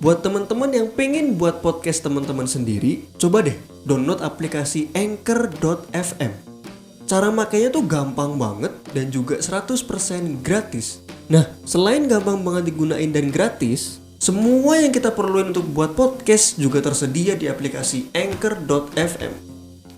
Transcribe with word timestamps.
Buat 0.00 0.24
teman-teman 0.24 0.72
yang 0.72 0.88
pengen 0.88 1.36
buat 1.36 1.60
podcast 1.60 2.00
teman-teman 2.00 2.48
sendiri, 2.48 3.04
coba 3.20 3.44
deh 3.44 3.52
download 3.84 4.24
aplikasi 4.24 4.88
anchor.fm. 4.96 6.32
Cara 7.04 7.28
makainya 7.28 7.68
tuh 7.68 7.84
gampang 7.84 8.32
banget 8.40 8.72
dan 8.96 9.12
juga 9.12 9.36
100% 9.36 10.40
gratis. 10.40 11.04
Nah, 11.28 11.44
selain 11.68 12.08
gampang 12.08 12.40
banget 12.40 12.72
digunain 12.72 13.12
dan 13.12 13.28
gratis, 13.28 14.00
semua 14.16 14.80
yang 14.80 14.88
kita 14.88 15.12
perluin 15.12 15.52
untuk 15.52 15.68
buat 15.68 15.92
podcast 15.92 16.56
juga 16.56 16.80
tersedia 16.80 17.36
di 17.36 17.52
aplikasi 17.52 18.08
anchor.fm. 18.16 19.36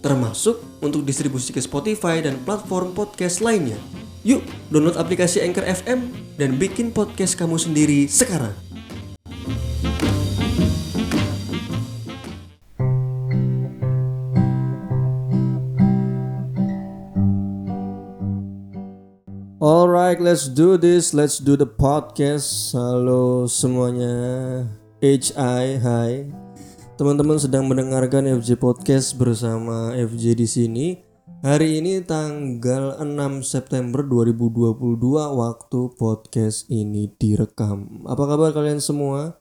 Termasuk 0.03 0.83
untuk 0.83 1.07
distribusi 1.07 1.55
ke 1.55 1.63
Spotify 1.63 2.19
dan 2.19 2.43
platform 2.43 2.91
podcast 2.91 3.39
lainnya. 3.39 3.79
Yuk, 4.27 4.43
download 4.75 4.99
aplikasi 4.99 5.47
Anchor 5.47 5.63
FM 5.63 6.11
dan 6.43 6.59
bikin 6.59 6.91
podcast 6.91 7.39
kamu 7.39 7.55
sendiri 7.55 8.11
sekarang. 8.11 8.72
Alright, 19.63 20.19
let's 20.19 20.51
do 20.51 20.75
this. 20.75 21.15
Let's 21.15 21.39
do 21.39 21.55
the 21.55 21.71
podcast. 21.71 22.75
Halo 22.75 23.47
semuanya. 23.47 24.67
HI, 24.99 25.79
hai. 25.79 26.27
Teman-teman 26.99 27.39
sedang 27.39 27.71
mendengarkan 27.71 28.27
FJ 28.43 28.59
Podcast 28.59 29.15
bersama 29.15 29.95
FJ 29.95 30.35
di 30.35 30.51
sini. 30.51 30.87
Hari 31.47 31.79
ini 31.79 32.03
tanggal 32.03 33.07
6 33.07 33.47
September 33.47 34.03
2022 34.03 34.99
waktu 35.31 35.81
podcast 35.95 36.67
ini 36.67 37.15
direkam. 37.15 38.03
Apa 38.11 38.35
kabar 38.35 38.51
kalian 38.51 38.83
semua? 38.83 39.39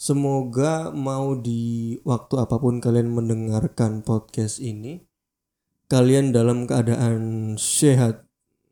Semoga 0.00 0.88
mau 0.96 1.36
di 1.36 2.00
waktu 2.08 2.40
apa 2.40 2.56
pun 2.56 2.80
kalian 2.80 3.12
mendengarkan 3.12 4.00
podcast 4.00 4.64
ini, 4.64 5.04
kalian 5.92 6.32
dalam 6.32 6.64
keadaan 6.64 7.52
sehat 7.60 8.27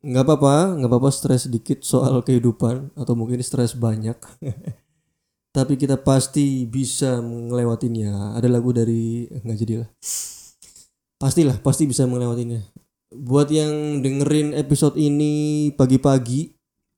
nggak 0.06 0.22
apa-apa 0.22 0.78
nggak 0.78 0.90
apa-apa 0.90 1.10
stres 1.10 1.50
sedikit 1.50 1.82
soal 1.82 2.22
kehidupan 2.22 2.94
atau 2.94 3.18
mungkin 3.18 3.42
stres 3.42 3.74
banyak. 3.74 4.16
Tapi 5.56 5.74
kita 5.80 5.98
pasti 5.98 6.68
bisa 6.68 7.18
melewatinya 7.24 8.36
ada 8.38 8.46
lagu 8.46 8.70
dari 8.70 9.26
nggak 9.26 9.58
jadilah 9.58 9.88
pastilah 11.16 11.56
pasti 11.64 11.88
bisa 11.88 12.04
melewatinya 12.04 12.60
buat 13.16 13.48
yang 13.48 14.04
dengerin 14.04 14.52
episode 14.52 15.00
ini 15.00 15.72
pagi-pagi 15.72 16.52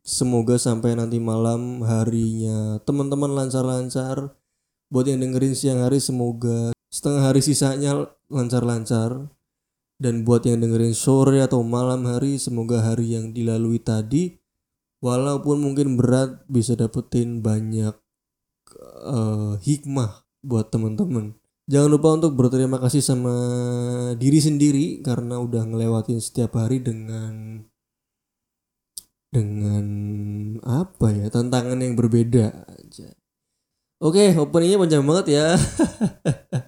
semoga 0.09 0.57
sampai 0.57 0.97
nanti 0.97 1.21
malam 1.21 1.85
harinya. 1.85 2.81
Teman-teman 2.83 3.37
lancar-lancar. 3.37 4.33
Buat 4.89 5.13
yang 5.13 5.21
dengerin 5.21 5.53
siang 5.53 5.85
hari 5.85 6.01
semoga 6.01 6.73
setengah 6.89 7.29
hari 7.29 7.45
sisanya 7.45 8.09
lancar-lancar 8.33 9.29
dan 9.99 10.23
buat 10.23 10.47
yang 10.47 10.63
dengerin 10.63 10.95
sore 10.95 11.43
atau 11.43 11.67
malam 11.67 12.07
hari, 12.07 12.39
semoga 12.39 12.81
hari 12.87 13.19
yang 13.19 13.35
dilalui 13.35 13.83
tadi, 13.83 14.39
walaupun 15.03 15.59
mungkin 15.59 15.99
berat, 15.99 16.47
bisa 16.47 16.79
dapetin 16.79 17.43
banyak 17.43 17.99
uh, 19.03 19.59
hikmah 19.59 20.23
buat 20.47 20.71
temen-temen. 20.71 21.35
Jangan 21.69 21.91
lupa 21.93 22.17
untuk 22.17 22.33
berterima 22.33 22.81
kasih 22.81 23.05
sama 23.05 23.37
diri 24.17 24.41
sendiri 24.41 25.05
karena 25.05 25.37
udah 25.37 25.69
ngelewatin 25.69 26.17
setiap 26.17 26.57
hari 26.57 26.81
dengan 26.81 27.61
dengan 29.29 29.85
apa 30.65 31.13
ya 31.13 31.29
tantangan 31.29 31.77
yang 31.77 31.93
berbeda 31.93 32.65
aja. 32.73 33.13
Oke, 34.01 34.33
openingnya 34.33 34.81
panjang 34.81 35.05
banget 35.05 35.27
ya. 35.37 35.47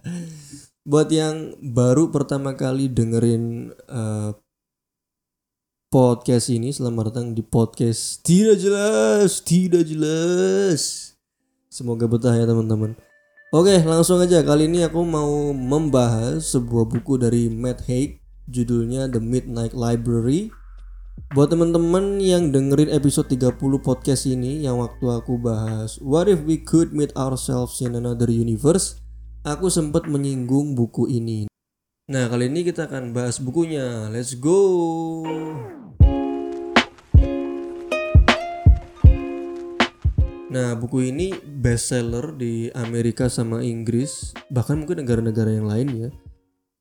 buat 0.90 1.06
yang 1.06 1.54
baru 1.62 2.10
pertama 2.10 2.58
kali 2.58 2.90
dengerin 2.90 3.70
uh, 3.86 4.34
podcast 5.86 6.50
ini 6.50 6.74
selamat 6.74 7.14
datang 7.14 7.30
di 7.30 7.46
podcast 7.46 8.26
tidak 8.26 8.58
jelas 8.58 9.38
tidak 9.38 9.86
jelas. 9.86 11.14
Semoga 11.70 12.10
betah 12.10 12.34
ya 12.34 12.42
teman-teman. 12.42 12.98
Oke 13.54 13.78
langsung 13.86 14.18
aja. 14.18 14.42
Kali 14.42 14.66
ini 14.66 14.82
aku 14.82 15.06
mau 15.06 15.54
membahas 15.54 16.42
sebuah 16.58 16.90
buku 16.90 17.22
dari 17.22 17.46
Matt 17.46 17.86
Haig. 17.86 18.18
Judulnya 18.50 19.06
The 19.06 19.22
Midnight 19.22 19.78
Library. 19.78 20.50
Buat 21.30 21.54
teman-teman 21.54 22.18
yang 22.18 22.50
dengerin 22.50 22.90
episode 22.90 23.30
30 23.30 23.62
podcast 23.78 24.26
ini 24.26 24.66
yang 24.66 24.82
waktu 24.82 25.06
aku 25.06 25.38
bahas 25.38 26.02
What 26.02 26.26
if 26.26 26.42
we 26.42 26.58
could 26.58 26.90
meet 26.90 27.14
ourselves 27.14 27.78
in 27.78 27.94
another 27.94 28.26
universe 28.26 28.98
aku 29.40 29.72
sempat 29.72 30.04
menyinggung 30.04 30.76
buku 30.76 31.08
ini. 31.08 31.48
Nah, 32.10 32.26
kali 32.28 32.50
ini 32.50 32.66
kita 32.66 32.90
akan 32.90 33.16
bahas 33.16 33.38
bukunya. 33.40 34.10
Let's 34.10 34.36
go. 34.36 35.22
Nah, 40.50 40.74
buku 40.74 41.14
ini 41.14 41.30
bestseller 41.38 42.34
di 42.34 42.74
Amerika 42.74 43.30
sama 43.30 43.62
Inggris, 43.62 44.34
bahkan 44.50 44.82
mungkin 44.82 45.06
negara-negara 45.06 45.54
yang 45.54 45.70
lain 45.70 45.88
ya. 45.94 46.10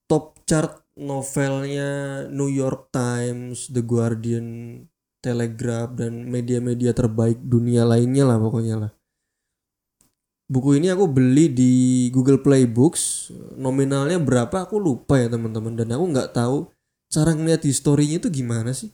Top 0.09 0.42
chart 0.50 0.81
novelnya 0.98 2.25
New 2.34 2.50
York 2.50 2.90
Times, 2.90 3.69
The 3.69 3.86
Guardian, 3.86 4.48
Telegraph 5.22 5.94
dan 6.02 6.25
media-media 6.25 6.98
terbaik 6.98 7.38
dunia 7.46 7.86
lainnya 7.86 8.25
lah 8.25 8.42
pokoknya 8.42 8.75
lah 8.81 8.92
buku 10.50 10.82
ini 10.82 10.90
aku 10.90 11.06
beli 11.06 11.48
di 11.54 11.72
Google 12.10 12.42
Play 12.42 12.66
Books. 12.66 13.30
Nominalnya 13.56 14.18
berapa 14.18 14.66
aku 14.66 14.82
lupa 14.82 15.22
ya 15.22 15.30
teman-teman. 15.30 15.78
Dan 15.78 15.94
aku 15.94 16.06
nggak 16.10 16.34
tahu 16.34 16.68
cara 17.08 17.38
ngeliat 17.38 17.62
di 17.62 17.72
storynya 17.72 18.18
itu 18.18 18.34
gimana 18.34 18.74
sih. 18.74 18.90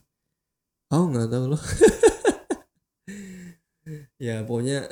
Aku 0.91 1.09
nggak 1.09 1.31
tahu 1.31 1.45
loh. 1.55 1.63
Ya 4.17 4.41
pokoknya 4.41 4.89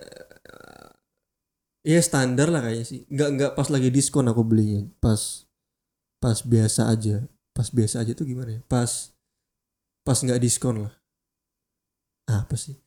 ya 1.81 1.97
standar 2.05 2.53
lah 2.53 2.61
kayaknya 2.61 2.85
sih. 2.85 3.01
Nggak 3.09 3.29
nggak 3.33 3.51
pas 3.57 3.67
lagi 3.73 3.89
diskon 3.89 4.29
aku 4.29 4.45
belinya. 4.45 4.85
Pas 5.01 5.49
pas 6.21 6.37
biasa 6.45 6.93
aja. 6.93 7.25
Pas 7.57 7.73
biasa 7.73 8.05
aja 8.05 8.13
tuh 8.13 8.29
gimana 8.29 8.59
ya? 8.59 8.61
Pas 8.69 9.09
pas 10.05 10.19
nggak 10.21 10.37
diskon 10.37 10.85
lah. 10.85 10.93
Apa 12.29 12.53
sih 12.53 12.77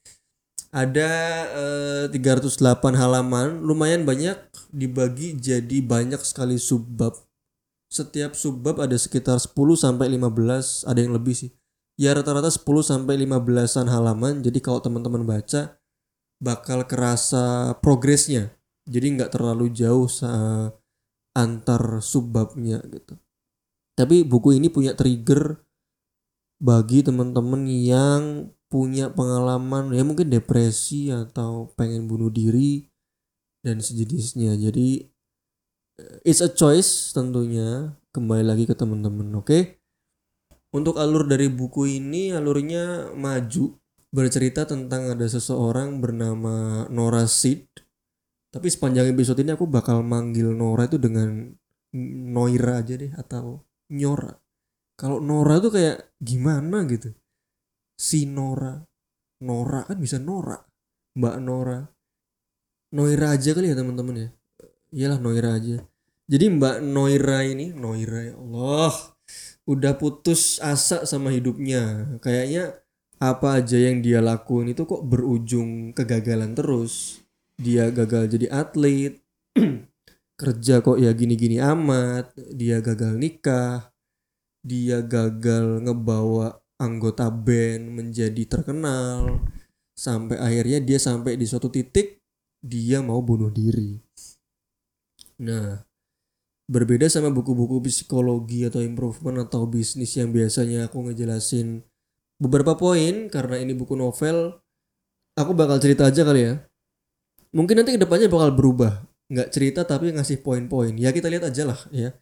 ada 0.77 1.11
eh, 1.57 2.13
308 2.13 2.61
halaman, 2.93 3.65
lumayan 3.65 4.05
banyak 4.05 4.37
dibagi 4.69 5.33
jadi 5.33 5.81
banyak 5.81 6.21
sekali 6.21 6.61
subbab. 6.61 7.17
Setiap 7.89 8.37
subbab 8.37 8.85
ada 8.85 8.93
sekitar 9.01 9.41
10 9.41 9.57
sampai 9.81 10.13
15, 10.13 10.85
ada 10.85 11.01
yang 11.01 11.17
lebih 11.17 11.33
sih. 11.33 11.51
Ya 11.97 12.13
rata-rata 12.13 12.53
10 12.53 12.85
sampai 12.85 13.17
15-an 13.25 13.89
halaman. 13.89 14.45
Jadi 14.45 14.61
kalau 14.61 14.85
teman-teman 14.85 15.25
baca 15.25 15.81
bakal 16.37 16.85
kerasa 16.85 17.73
progresnya. 17.81 18.53
Jadi 18.85 19.17
nggak 19.17 19.33
terlalu 19.33 19.73
jauh 19.73 20.05
antar 21.33 22.05
subbabnya 22.05 22.85
gitu. 22.93 23.17
Tapi 23.97 24.29
buku 24.29 24.61
ini 24.61 24.69
punya 24.69 24.93
trigger 24.93 25.57
bagi 26.61 27.01
teman-teman 27.01 27.65
yang 27.65 28.53
punya 28.67 29.11
pengalaman 29.15 29.95
ya 29.95 30.03
mungkin 30.03 30.29
depresi 30.29 31.13
atau 31.15 31.71
pengen 31.79 32.11
bunuh 32.11 32.31
diri 32.31 32.87
dan 33.63 33.79
sejenisnya. 33.79 34.55
Jadi 34.59 35.07
eh, 36.01 36.17
it's 36.27 36.43
a 36.43 36.51
choice 36.51 37.15
tentunya. 37.15 37.95
Kembali 38.13 38.49
lagi 38.49 38.65
ke 38.65 38.73
teman-teman 38.73 39.29
oke? 39.37 39.47
Okay? 39.47 39.63
untuk 40.77 41.01
alur 41.01 41.25
dari 41.25 41.49
buku 41.49 42.01
ini 42.01 42.37
alurnya 42.37 43.13
maju. 43.17 43.77
Bercerita 44.13 44.65
tentang 44.65 45.13
ada 45.13 45.29
seseorang 45.29 46.01
bernama 46.01 46.89
Nora 46.89 47.29
Sid 47.29 47.69
tapi 48.57 48.73
sepanjang 48.73 49.13
episode 49.13 49.37
ini 49.45 49.53
aku 49.53 49.69
bakal 49.69 50.01
manggil 50.01 50.49
Nora 50.57 50.89
itu 50.89 50.97
dengan 50.97 51.53
Noira 52.33 52.81
aja 52.81 52.97
deh 52.97 53.13
atau 53.13 53.61
Nyora. 53.93 54.33
Kalau 54.97 55.21
Nora 55.21 55.61
tuh 55.61 55.77
kayak 55.77 56.17
gimana 56.17 56.89
gitu 56.89 57.13
si 57.97 58.29
Nora. 58.29 58.77
Nora 59.43 59.83
kan 59.89 59.99
bisa 59.99 60.21
Nora. 60.21 60.61
Mbak 61.17 61.37
Nora. 61.41 61.81
Noira 62.93 63.35
aja 63.35 63.51
kali 63.57 63.73
ya 63.73 63.77
teman-teman 63.77 64.17
ya? 64.17 64.29
Iyalah 64.95 65.19
Noira 65.19 65.51
aja. 65.57 65.83
Jadi 66.29 66.45
Mbak 66.55 66.77
Noira 66.85 67.43
ini 67.43 67.75
Noira 67.75 68.31
ya 68.31 68.35
Allah 68.39 68.95
udah 69.67 69.93
putus 69.99 70.63
asa 70.63 71.03
sama 71.09 71.35
hidupnya. 71.35 72.15
Kayaknya 72.23 72.79
apa 73.17 73.59
aja 73.59 73.81
yang 73.81 74.05
dia 74.05 74.21
lakuin 74.21 74.71
itu 74.71 74.85
kok 74.85 75.03
berujung 75.03 75.97
kegagalan 75.97 76.55
terus. 76.55 77.25
Dia 77.57 77.89
gagal 77.89 78.29
jadi 78.37 78.53
atlet 78.53 79.25
kerja 80.41 80.85
kok 80.85 81.01
ya 81.01 81.17
gini-gini 81.17 81.57
amat 81.57 82.37
dia 82.53 82.85
gagal 82.85 83.17
nikah 83.17 83.89
dia 84.61 85.01
gagal 85.01 85.81
ngebawa 85.81 86.61
anggota 86.77 87.33
band 87.33 87.93
menjadi 87.93 88.43
terkenal 88.45 89.41
sampai 89.97 90.37
akhirnya 90.37 90.85
dia 90.85 91.01
sampai 91.01 91.41
di 91.41 91.49
suatu 91.49 91.73
titik 91.73 92.21
dia 92.61 93.01
mau 93.01 93.21
bunuh 93.25 93.49
diri. 93.49 93.97
Nah, 95.41 95.81
berbeda 96.69 97.09
sama 97.09 97.33
buku-buku 97.33 97.81
psikologi 97.89 98.67
atau 98.67 98.83
improvement 98.85 99.45
atau 99.45 99.65
bisnis 99.65 100.13
yang 100.17 100.33
biasanya 100.33 100.89
aku 100.89 101.07
ngejelasin 101.09 101.85
beberapa 102.37 102.77
poin 102.77 103.33
karena 103.33 103.57
ini 103.61 103.73
buku 103.73 103.97
novel, 103.97 104.61
aku 105.37 105.53
bakal 105.57 105.81
cerita 105.81 106.09
aja 106.09 106.25
kali 106.25 106.53
ya. 106.53 106.55
Mungkin 107.57 107.81
nanti 107.81 107.97
ke 107.97 108.01
depannya 108.01 108.29
bakal 108.29 108.53
berubah, 108.53 109.07
nggak 109.33 109.49
cerita 109.49 109.89
tapi 109.89 110.13
ngasih 110.13 110.45
poin-poin. 110.45 110.93
Ya 111.01 111.15
kita 111.15 111.33
lihat 111.33 111.49
aja 111.49 111.65
lah 111.65 111.81
ya. 111.89 112.13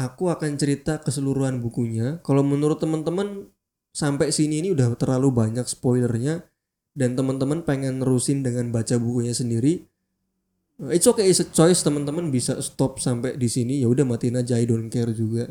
Aku 0.00 0.32
akan 0.32 0.56
cerita 0.56 1.04
keseluruhan 1.04 1.60
bukunya. 1.60 2.16
Kalau 2.24 2.40
menurut 2.40 2.80
teman-teman 2.80 3.52
sampai 3.92 4.32
sini 4.32 4.64
ini 4.64 4.72
udah 4.72 4.96
terlalu 4.96 5.30
banyak 5.30 5.68
spoilernya 5.68 6.42
dan 6.96 7.16
teman-teman 7.16 7.64
pengen 7.64 8.00
nerusin 8.00 8.44
dengan 8.44 8.68
baca 8.72 8.96
bukunya 8.96 9.32
sendiri, 9.32 9.88
It's 10.82 11.06
okay, 11.06 11.30
it's 11.30 11.38
a 11.38 11.46
choice 11.46 11.84
teman-teman 11.86 12.34
bisa 12.34 12.58
stop 12.58 12.98
sampai 12.98 13.38
di 13.38 13.46
sini 13.46 13.78
ya 13.78 13.86
udah 13.86 14.02
matiin 14.02 14.34
aja 14.34 14.58
I 14.58 14.66
don't 14.66 14.90
care 14.90 15.14
juga. 15.14 15.46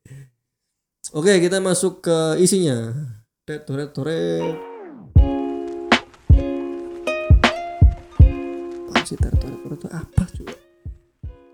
Oke, 1.18 1.36
kita 1.36 1.60
masuk 1.60 2.00
ke 2.00 2.40
isinya. 2.40 2.96
Toret 3.44 3.92
toret 3.92 4.56
apa 9.92 10.24
coba? 10.32 10.61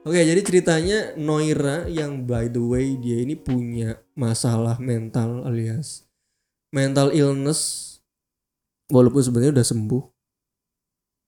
Oke, 0.08 0.24
jadi 0.24 0.40
ceritanya 0.40 0.98
Noira 1.20 1.84
yang 1.84 2.24
by 2.24 2.48
the 2.48 2.64
way 2.64 2.96
dia 2.96 3.20
ini 3.20 3.36
punya 3.36 4.00
masalah 4.16 4.80
mental 4.80 5.44
alias 5.44 6.08
mental 6.72 7.12
illness 7.12 7.96
walaupun 8.92 9.20
sebenarnya 9.20 9.60
udah 9.60 9.68
sembuh. 9.68 10.04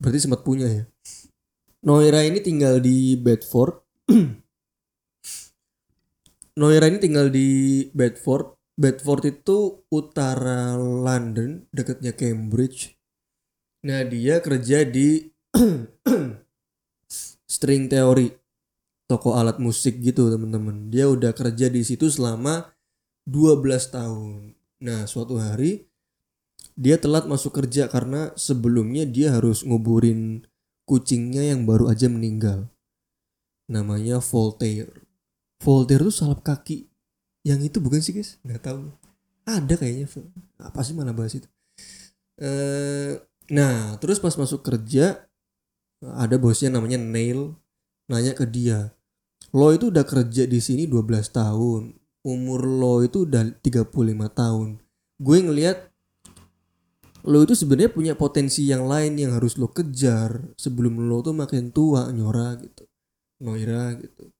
Berarti 0.00 0.18
sempat 0.20 0.40
punya 0.40 0.68
ya. 0.68 0.84
Noira 1.84 2.24
ini 2.24 2.40
tinggal 2.40 2.80
di 2.80 3.16
Bedford. 3.20 3.84
Noira 6.60 6.88
ini 6.88 6.98
tinggal 7.00 7.28
di 7.28 7.84
Bedford. 7.92 8.56
Bedford 8.80 9.22
itu 9.28 9.84
utara 9.92 10.72
London, 10.80 11.68
dekatnya 11.68 12.16
Cambridge. 12.16 12.96
Nah, 13.84 14.08
dia 14.08 14.40
kerja 14.40 14.88
di 14.88 15.28
String 17.52 17.92
Theory, 17.92 18.39
toko 19.10 19.34
alat 19.34 19.58
musik 19.58 19.98
gitu, 19.98 20.30
teman-teman. 20.30 20.86
Dia 20.86 21.10
udah 21.10 21.34
kerja 21.34 21.66
di 21.66 21.82
situ 21.82 22.06
selama 22.06 22.70
12 23.26 23.66
tahun. 23.90 24.54
Nah, 24.86 25.10
suatu 25.10 25.42
hari 25.42 25.90
dia 26.78 26.96
telat 26.96 27.26
masuk 27.26 27.58
kerja 27.60 27.90
karena 27.90 28.30
sebelumnya 28.38 29.04
dia 29.04 29.34
harus 29.34 29.66
nguburin 29.66 30.46
kucingnya 30.88 31.50
yang 31.52 31.66
baru 31.66 31.90
aja 31.90 32.06
meninggal. 32.08 32.70
Namanya 33.68 34.22
Voltaire. 34.22 35.04
Voltaire 35.60 36.06
tuh 36.06 36.14
salap 36.14 36.40
kaki. 36.40 36.88
Yang 37.44 37.74
itu 37.74 37.78
bukan 37.82 38.00
sih 38.00 38.16
guys? 38.16 38.40
Nggak 38.46 38.62
tahu. 38.64 38.88
Ada 39.44 39.74
kayaknya. 39.76 40.08
Apa 40.56 40.80
sih 40.80 40.96
mana 40.96 41.12
bahas 41.12 41.36
itu? 41.36 41.48
Eh, 42.40 43.20
nah, 43.52 44.00
terus 44.00 44.16
pas 44.16 44.32
masuk 44.32 44.64
kerja 44.64 45.28
ada 46.00 46.40
bosnya 46.40 46.72
namanya 46.72 46.96
Neil 46.96 47.60
nanya 48.08 48.32
ke 48.32 48.48
dia. 48.48 48.96
Lo 49.50 49.74
itu 49.74 49.90
udah 49.90 50.06
kerja 50.06 50.46
di 50.46 50.62
sini 50.62 50.86
12 50.86 51.34
tahun. 51.34 51.98
Umur 52.22 52.60
lo 52.68 53.02
itu 53.02 53.26
udah 53.26 53.42
35 53.58 53.90
tahun. 54.30 54.78
Gue 55.18 55.38
ngelihat 55.42 55.90
lo 57.26 57.44
itu 57.44 57.52
sebenarnya 57.52 57.92
punya 57.92 58.14
potensi 58.16 58.64
yang 58.64 58.88
lain 58.88 59.18
yang 59.18 59.36
harus 59.36 59.60
lo 59.60 59.68
kejar 59.68 60.54
sebelum 60.56 61.04
lo 61.04 61.20
tuh 61.20 61.34
makin 61.34 61.74
tua 61.74 62.08
nyora 62.14 62.56
gitu. 62.62 62.86
Noira 63.40 63.96
gitu. 63.98 64.30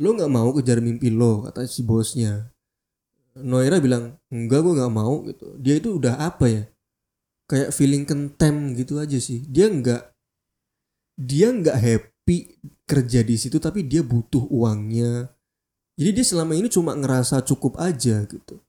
Lo 0.00 0.14
nggak 0.14 0.32
mau 0.32 0.50
kejar 0.54 0.80
mimpi 0.80 1.12
lo 1.12 1.44
kata 1.44 1.68
si 1.68 1.84
bosnya. 1.84 2.50
Noira 3.34 3.82
bilang 3.82 4.16
enggak 4.30 4.62
gue 4.62 4.74
nggak 4.78 4.94
mau 4.94 5.20
gitu. 5.26 5.46
Dia 5.60 5.74
itu 5.76 5.98
udah 5.98 6.16
apa 6.22 6.46
ya? 6.48 6.62
Kayak 7.44 7.74
feeling 7.76 8.08
kentem 8.08 8.72
gitu 8.78 8.96
aja 9.02 9.18
sih. 9.20 9.44
Dia 9.50 9.68
nggak 9.68 10.02
dia 11.14 11.52
nggak 11.52 11.78
happy 11.78 12.38
kerja 12.84 13.20
di 13.24 13.36
situ 13.40 13.56
tapi 13.60 13.84
dia 13.84 14.04
butuh 14.04 14.44
uangnya 14.48 15.32
jadi 15.94 16.10
dia 16.20 16.26
selama 16.26 16.58
ini 16.58 16.68
cuma 16.68 16.92
ngerasa 16.92 17.40
cukup 17.46 17.80
aja 17.80 18.24
gitu 18.28 18.60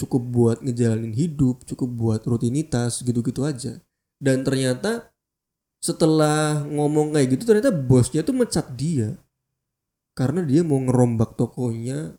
cukup 0.00 0.22
buat 0.32 0.58
ngejalanin 0.64 1.12
hidup, 1.12 1.68
cukup 1.68 1.92
buat 1.92 2.20
rutinitas 2.24 3.04
gitu-gitu 3.04 3.44
aja. 3.44 3.76
Dan 4.16 4.40
ternyata 4.40 5.12
setelah 5.84 6.64
ngomong 6.64 7.12
kayak 7.12 7.36
gitu 7.36 7.44
ternyata 7.44 7.68
bosnya 7.68 8.24
tuh 8.24 8.32
mecat 8.32 8.72
dia. 8.72 9.20
Karena 10.16 10.40
dia 10.40 10.64
mau 10.64 10.80
ngerombak 10.80 11.36
tokonya 11.36 12.16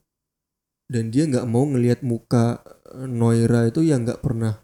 dan 0.85 1.09
dia 1.09 1.25
nggak 1.25 1.49
mau 1.49 1.65
ngelihat 1.65 2.05
muka 2.05 2.61
Noira 3.09 3.65
itu 3.65 3.81
yang 3.81 4.05
nggak 4.05 4.21
pernah 4.21 4.61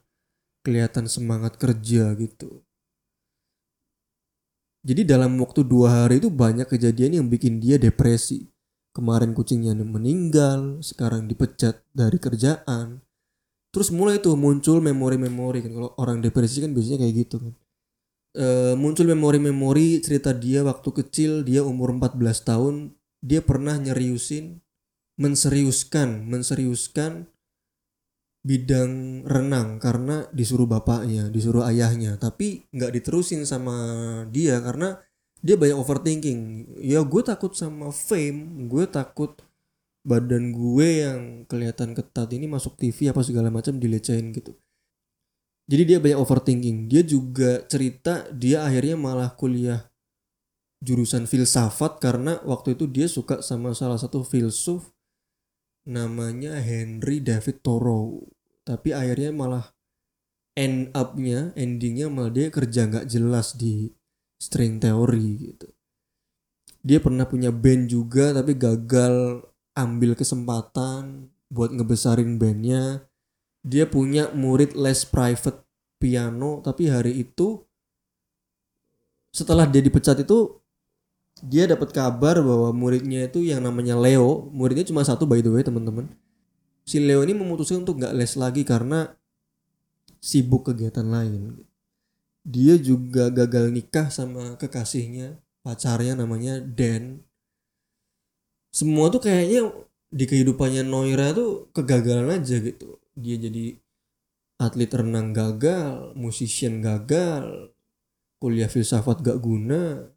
kelihatan 0.61 1.09
semangat 1.09 1.57
kerja 1.57 2.13
gitu. 2.13 2.61
Jadi 4.87 5.03
dalam 5.03 5.35
waktu 5.43 5.67
dua 5.67 6.07
hari 6.07 6.23
itu 6.23 6.31
banyak 6.31 6.63
kejadian 6.71 7.19
yang 7.19 7.27
bikin 7.27 7.59
dia 7.59 7.75
depresi. 7.75 8.47
Kemarin 8.95 9.35
kucingnya 9.35 9.75
meninggal, 9.75 10.79
sekarang 10.79 11.27
dipecat 11.27 11.83
dari 11.91 12.17
kerjaan, 12.17 13.03
terus 13.69 13.93
mulai 13.93 14.17
tuh 14.17 14.39
muncul 14.39 14.79
memori-memori 14.79 15.59
kan. 15.61 15.71
Kalau 15.75 15.91
orang 15.99 16.23
depresi 16.23 16.63
kan 16.63 16.71
biasanya 16.71 17.03
kayak 17.03 17.15
gitu 17.27 17.35
kan. 17.43 17.53
E, 18.33 18.47
muncul 18.79 19.05
memori-memori 19.11 19.99
cerita 19.99 20.31
dia 20.31 20.63
waktu 20.63 20.89
kecil 21.03 21.43
dia 21.43 21.61
umur 21.67 21.93
14 21.93 22.17
tahun 22.47 22.95
dia 23.21 23.43
pernah 23.43 23.77
nyeriusin 23.77 24.63
menseriuskan 25.17 26.25
menseriuskan 26.29 27.25
bidang 28.45 29.23
renang 29.25 29.81
karena 29.81 30.29
disuruh 30.31 30.69
bapaknya 30.69 31.27
disuruh 31.31 31.65
ayahnya 31.67 32.15
tapi 32.15 32.69
nggak 32.71 32.93
diterusin 32.95 33.43
sama 33.43 33.75
dia 34.29 34.61
karena 34.61 34.99
dia 35.41 35.59
banyak 35.59 35.77
overthinking 35.77 36.41
ya 36.81 37.03
gue 37.03 37.21
takut 37.21 37.53
sama 37.53 37.91
fame 37.91 38.69
gue 38.71 38.87
takut 38.87 39.37
badan 40.07 40.55
gue 40.55 40.87
yang 41.03 41.19
kelihatan 41.51 41.91
ketat 41.91 42.31
ini 42.31 42.47
masuk 42.47 42.79
TV 42.79 43.11
apa 43.11 43.19
segala 43.27 43.51
macam 43.51 43.75
dilecehin 43.75 44.31
gitu. 44.31 44.55
Jadi 45.67 45.83
dia 45.83 45.99
banyak 45.99 46.15
overthinking. 46.15 46.87
Dia 46.87 47.03
juga 47.03 47.67
cerita 47.67 48.23
dia 48.31 48.63
akhirnya 48.63 48.95
malah 48.95 49.35
kuliah 49.35 49.91
jurusan 50.79 51.27
filsafat 51.27 51.99
karena 51.99 52.39
waktu 52.47 52.79
itu 52.79 52.87
dia 52.87 53.11
suka 53.11 53.43
sama 53.43 53.75
salah 53.75 53.99
satu 53.99 54.23
filsuf 54.23 54.87
namanya 55.87 56.59
Henry 56.59 57.23
David 57.23 57.63
Thoreau. 57.63 58.27
Tapi 58.67 58.91
akhirnya 58.91 59.31
malah 59.31 59.71
end 60.53 60.91
up-nya, 60.91 61.55
endingnya 61.55 62.11
malah 62.11 62.35
dia 62.35 62.51
kerja 62.51 62.91
nggak 62.91 63.07
jelas 63.07 63.55
di 63.55 63.89
string 64.37 64.83
theory 64.83 65.55
gitu. 65.55 65.71
Dia 66.83 66.99
pernah 66.99 67.23
punya 67.23 67.49
band 67.49 67.87
juga 67.87 68.35
tapi 68.35 68.53
gagal 68.53 69.47
ambil 69.73 70.13
kesempatan 70.13 71.31
buat 71.47 71.71
ngebesarin 71.71 72.35
bandnya 72.35 73.07
dia 73.67 73.83
punya 73.83 74.31
murid 74.31 74.79
les 74.79 75.03
private 75.03 75.67
piano 75.99 76.63
tapi 76.63 76.87
hari 76.87 77.19
itu 77.19 77.59
setelah 79.35 79.67
dia 79.67 79.83
dipecat 79.83 80.23
itu 80.23 80.55
dia 81.45 81.69
dapat 81.69 81.93
kabar 81.93 82.41
bahwa 82.41 82.73
muridnya 82.73 83.29
itu 83.29 83.45
yang 83.45 83.61
namanya 83.61 83.93
Leo 83.93 84.49
muridnya 84.49 84.87
cuma 84.87 85.05
satu 85.05 85.29
by 85.29 85.43
the 85.43 85.51
way 85.53 85.61
teman-teman. 85.61 86.09
Si 86.87 86.97
Leo 87.03 87.21
ini 87.21 87.35
memutuskan 87.35 87.83
untuk 87.83 87.99
nggak 87.99 88.15
les 88.15 88.33
lagi 88.39 88.63
karena 88.63 89.11
sibuk 90.23 90.71
kegiatan 90.71 91.05
lain. 91.05 91.61
Dia 92.47 92.79
juga 92.79 93.27
gagal 93.27 93.75
nikah 93.75 94.07
sama 94.07 94.55
kekasihnya 94.55 95.37
pacarnya 95.61 96.15
namanya 96.15 96.63
Dan. 96.63 97.27
Semua 98.71 99.11
tuh 99.11 99.19
kayaknya 99.19 99.67
di 100.07 100.23
kehidupannya 100.23 100.87
Noira 100.87 101.35
tuh 101.35 101.67
kegagalan 101.75 102.39
aja 102.39 102.55
gitu. 102.63 103.03
Dia 103.19 103.35
jadi 103.35 103.75
atlet 104.57 104.89
renang 104.89 105.35
gagal 105.35 106.15
musician 106.15 106.79
gagal 106.81 107.75
kuliah 108.39 108.69
filsafat 108.69 109.21
gak 109.21 109.37
guna 109.43 110.07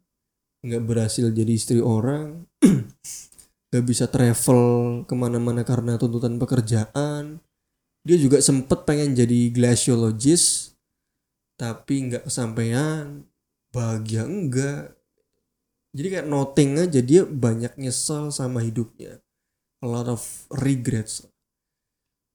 nggak 0.61 0.83
berhasil 0.85 1.25
jadi 1.33 1.51
istri 1.57 1.81
orang 1.81 2.45
gak 3.71 3.85
bisa 3.87 4.05
travel 4.05 5.01
ke 5.07 5.13
mana-mana 5.15 5.63
karena 5.63 5.95
tuntutan 5.95 6.37
pekerjaan. 6.37 7.39
Dia 8.01 8.17
juga 8.17 8.41
sempet 8.43 8.83
pengen 8.83 9.15
jadi 9.15 9.53
glaciologist 9.53 10.75
tapi 11.55 12.11
nggak 12.11 12.27
kesampaian. 12.27 13.23
Bahagia 13.71 14.27
enggak. 14.27 14.99
Jadi 15.95 16.07
kayak 16.11 16.27
noting 16.27 16.69
aja 16.83 16.99
dia 16.99 17.23
banyak 17.23 17.79
nyesel 17.79 18.27
sama 18.35 18.59
hidupnya. 18.59 19.23
A 19.79 19.87
lot 19.87 20.11
of 20.11 20.21
regrets. 20.51 21.23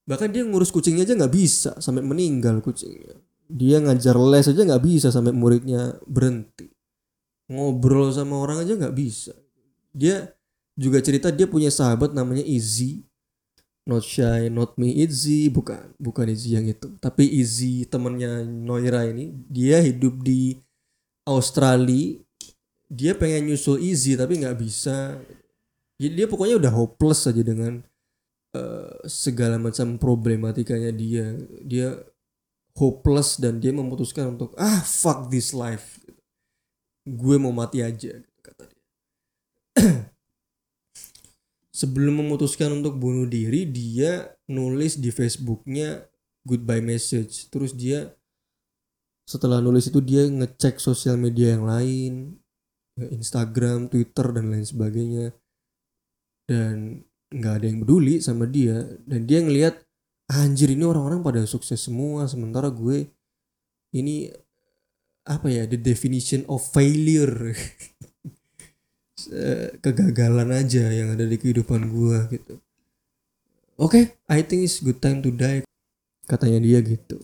Bahkan 0.08 0.32
dia 0.32 0.46
ngurus 0.46 0.72
kucingnya 0.72 1.04
aja 1.04 1.18
nggak 1.18 1.34
bisa 1.34 1.76
sampai 1.82 2.00
meninggal 2.00 2.64
kucingnya. 2.64 3.20
Dia 3.50 3.82
ngajar 3.84 4.16
les 4.16 4.48
aja 4.48 4.62
nggak 4.64 4.84
bisa 4.86 5.12
sampai 5.12 5.36
muridnya 5.36 6.00
berhenti 6.08 6.75
ngobrol 7.46 8.10
sama 8.10 8.38
orang 8.38 8.62
aja 8.62 8.74
nggak 8.74 8.96
bisa. 8.96 9.34
Dia 9.94 10.30
juga 10.76 11.00
cerita 11.00 11.32
dia 11.32 11.48
punya 11.48 11.70
sahabat 11.70 12.12
namanya 12.12 12.42
Izzy. 12.42 13.06
Not 13.86 14.02
shy 14.02 14.50
not 14.50 14.74
me 14.76 14.92
Izzy. 14.92 15.48
Bukan 15.48 15.94
bukan 15.96 16.26
Izzy 16.30 16.58
yang 16.58 16.66
itu. 16.66 16.90
Tapi 16.98 17.24
Izzy 17.26 17.86
temennya 17.86 18.42
Noira 18.44 19.06
ini 19.06 19.30
dia 19.46 19.78
hidup 19.80 20.20
di 20.20 20.58
Australia. 21.26 22.18
Dia 22.86 23.18
pengen 23.18 23.50
nyusul 23.50 23.82
Izzy 23.82 24.18
tapi 24.18 24.42
nggak 24.42 24.58
bisa. 24.58 25.18
Jadi 25.96 26.12
dia 26.12 26.26
pokoknya 26.28 26.60
udah 26.60 26.72
hopeless 26.76 27.24
aja 27.24 27.40
dengan 27.40 27.80
uh, 28.52 28.94
segala 29.08 29.56
macam 29.56 29.96
problematikanya 29.96 30.92
dia. 30.92 31.34
Dia 31.64 31.96
hopeless 32.76 33.40
dan 33.40 33.56
dia 33.62 33.72
memutuskan 33.72 34.36
untuk 34.36 34.52
ah 34.60 34.84
fuck 34.84 35.32
this 35.32 35.56
life 35.56 35.96
gue 37.06 37.36
mau 37.38 37.54
mati 37.54 37.80
aja 37.86 38.18
kata 38.42 38.64
dia. 38.66 38.84
Sebelum 41.78 42.24
memutuskan 42.26 42.82
untuk 42.82 42.98
bunuh 42.98 43.30
diri 43.30 43.68
dia 43.68 44.34
nulis 44.50 44.98
di 44.98 45.14
Facebooknya 45.14 46.02
goodbye 46.42 46.82
message. 46.82 47.46
Terus 47.48 47.70
dia 47.76 48.10
setelah 49.26 49.62
nulis 49.62 49.86
itu 49.86 50.02
dia 50.02 50.26
ngecek 50.26 50.82
sosial 50.82 51.18
media 51.18 51.54
yang 51.54 51.66
lain 51.66 52.12
Instagram 52.96 53.92
Twitter 53.92 54.32
dan 54.32 54.50
lain 54.50 54.66
sebagainya. 54.66 55.36
Dan 56.48 57.04
nggak 57.28 57.54
ada 57.60 57.66
yang 57.68 57.78
peduli 57.84 58.24
sama 58.24 58.48
dia. 58.48 58.82
Dan 59.04 59.28
dia 59.28 59.44
ngelihat 59.44 59.84
anjir 60.32 60.72
ini 60.72 60.82
orang-orang 60.82 61.20
pada 61.22 61.44
sukses 61.46 61.78
semua 61.78 62.26
sementara 62.26 62.72
gue 62.72 63.06
ini 63.94 64.32
apa 65.26 65.50
ya 65.50 65.66
the 65.66 65.76
definition 65.76 66.46
of 66.46 66.62
failure. 66.62 67.52
Kegagalan 69.82 70.54
aja 70.54 70.86
yang 70.94 71.18
ada 71.18 71.26
di 71.26 71.34
kehidupan 71.34 71.90
gue 71.90 72.18
gitu. 72.38 72.54
Oke 73.76 73.90
okay, 73.90 74.04
I 74.30 74.46
think 74.46 74.62
it's 74.64 74.78
good 74.78 75.02
time 75.02 75.20
to 75.20 75.34
die 75.34 75.66
katanya 76.30 76.62
dia 76.62 76.78
gitu. 76.80 77.18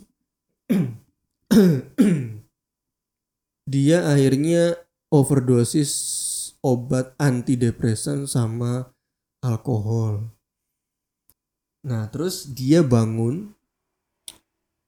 Dia 3.62 4.10
akhirnya 4.10 4.74
overdosis 5.06 5.92
obat 6.66 7.14
antidepresan 7.14 8.26
sama 8.26 8.90
alkohol. 9.38 10.34
Nah, 11.86 12.10
terus 12.10 12.50
dia 12.50 12.82
bangun. 12.82 13.54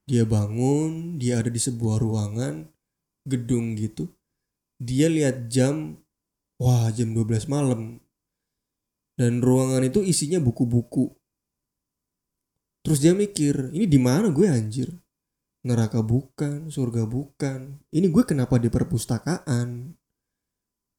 Dia 0.04 0.26
bangun, 0.26 1.16
dia 1.16 1.40
ada 1.40 1.48
di 1.48 1.56
sebuah 1.56 2.02
ruangan 2.02 2.73
gedung 3.24 3.74
gitu. 3.74 4.08
Dia 4.80 5.08
lihat 5.08 5.48
jam 5.48 5.98
wah, 6.60 6.88
jam 6.92 7.12
12 7.12 7.50
malam. 7.50 8.00
Dan 9.14 9.42
ruangan 9.42 9.82
itu 9.84 10.04
isinya 10.04 10.38
buku-buku. 10.38 11.10
Terus 12.84 13.00
dia 13.00 13.16
mikir, 13.16 13.72
ini 13.72 13.88
di 13.88 13.96
mana 13.96 14.28
gue 14.28 14.44
anjir? 14.44 14.92
Neraka 15.64 16.04
bukan, 16.04 16.68
surga 16.68 17.08
bukan. 17.08 17.80
Ini 17.88 18.06
gue 18.12 18.24
kenapa 18.28 18.60
di 18.60 18.68
perpustakaan? 18.68 19.96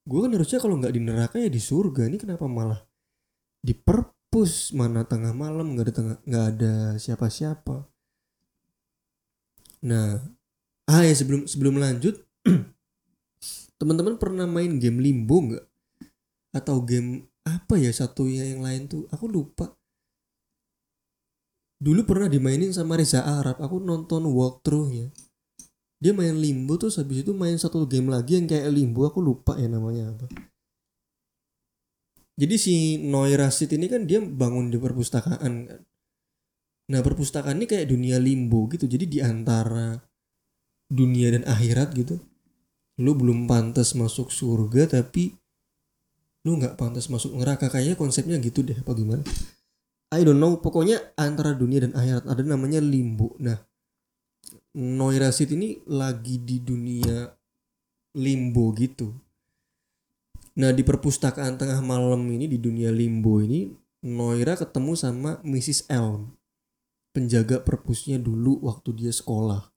Gue 0.06 0.20
kan 0.26 0.32
harusnya 0.34 0.58
kalau 0.58 0.82
nggak 0.82 0.96
di 0.98 1.02
neraka 1.04 1.38
ya 1.38 1.52
di 1.52 1.62
surga. 1.62 2.10
Ini 2.10 2.18
kenapa 2.18 2.50
malah 2.50 2.82
di 3.66 3.74
per 3.74 4.16
pus 4.36 4.76
mana 4.76 5.08
tengah 5.08 5.32
malam 5.32 5.74
nggak 5.74 5.86
ada 5.88 5.94
tengah 5.96 6.18
nggak 6.28 6.46
ada 6.54 6.74
siapa-siapa 7.00 7.88
nah 9.80 10.20
ah 10.86 11.02
ya 11.02 11.14
sebelum 11.14 11.50
sebelum 11.50 11.82
lanjut 11.82 12.22
teman-teman 13.80 14.16
pernah 14.16 14.48
main 14.48 14.80
game 14.80 15.04
limbo 15.04 15.42
nggak? 15.44 15.66
Atau 16.56 16.82
game 16.88 17.28
apa 17.46 17.78
ya 17.78 17.92
satu 17.92 18.26
yang 18.26 18.64
lain 18.64 18.88
tuh? 18.88 19.06
Aku 19.12 19.28
lupa. 19.28 19.76
Dulu 21.76 22.08
pernah 22.08 22.32
dimainin 22.32 22.72
sama 22.72 22.96
Reza 22.96 23.22
Arab. 23.22 23.60
Aku 23.60 23.84
nonton 23.84 24.26
walkthroughnya. 24.32 25.12
Dia 26.00 26.16
main 26.16 26.40
limbo 26.40 26.80
tuh 26.80 26.92
habis 26.96 27.22
itu 27.22 27.36
main 27.36 27.56
satu 27.60 27.84
game 27.86 28.10
lagi 28.10 28.40
yang 28.40 28.48
kayak 28.48 28.72
limbo. 28.72 29.04
Aku 29.06 29.20
lupa 29.20 29.60
ya 29.60 29.68
namanya 29.68 30.16
apa. 30.16 30.26
Jadi 32.36 32.56
si 32.60 32.76
Noirasit 33.00 33.72
ini 33.72 33.88
kan 33.88 34.04
dia 34.04 34.20
bangun 34.20 34.72
di 34.72 34.76
perpustakaan 34.80 35.54
kan. 35.68 35.82
Nah 36.92 37.00
perpustakaan 37.00 37.60
ini 37.60 37.68
kayak 37.68 37.92
dunia 37.92 38.20
limbo 38.20 38.68
gitu. 38.72 38.88
Jadi 38.88 39.06
di 39.08 39.20
antara 39.20 39.96
dunia 40.92 41.34
dan 41.34 41.44
akhirat 41.48 41.94
gitu. 41.98 42.22
Lu 43.02 43.12
belum 43.14 43.46
pantas 43.50 43.94
masuk 43.94 44.32
surga 44.32 45.02
tapi 45.02 45.36
lu 46.48 46.58
nggak 46.58 46.80
pantas 46.80 47.12
masuk 47.12 47.36
neraka. 47.36 47.68
Kayaknya 47.68 47.98
konsepnya 48.00 48.38
gitu 48.40 48.62
deh 48.62 48.78
apa 48.78 48.92
gimana. 48.96 49.24
I 50.14 50.22
don't 50.24 50.40
know. 50.40 50.62
Pokoknya 50.62 51.16
antara 51.20 51.52
dunia 51.58 51.84
dan 51.84 51.94
akhirat 51.98 52.30
ada 52.30 52.44
namanya 52.46 52.80
limbo. 52.80 53.36
Nah 53.42 53.58
Noirasit 54.76 55.56
ini 55.56 55.80
lagi 55.88 56.44
di 56.44 56.60
dunia 56.60 57.32
limbo 58.20 58.76
gitu 58.76 59.08
Nah 60.56 60.72
di 60.72 60.88
perpustakaan 60.88 61.60
tengah 61.60 61.84
malam 61.84 62.24
ini 62.32 62.48
di 62.48 62.56
dunia 62.56 62.88
limbo 62.88 63.44
ini 63.44 63.76
Noira 64.08 64.56
ketemu 64.56 64.96
sama 64.96 65.44
Mrs. 65.44 65.92
Elm 65.92 66.32
penjaga 67.12 67.60
perpusnya 67.60 68.20
dulu 68.20 68.64
waktu 68.64 68.92
dia 68.96 69.12
sekolah. 69.12 69.75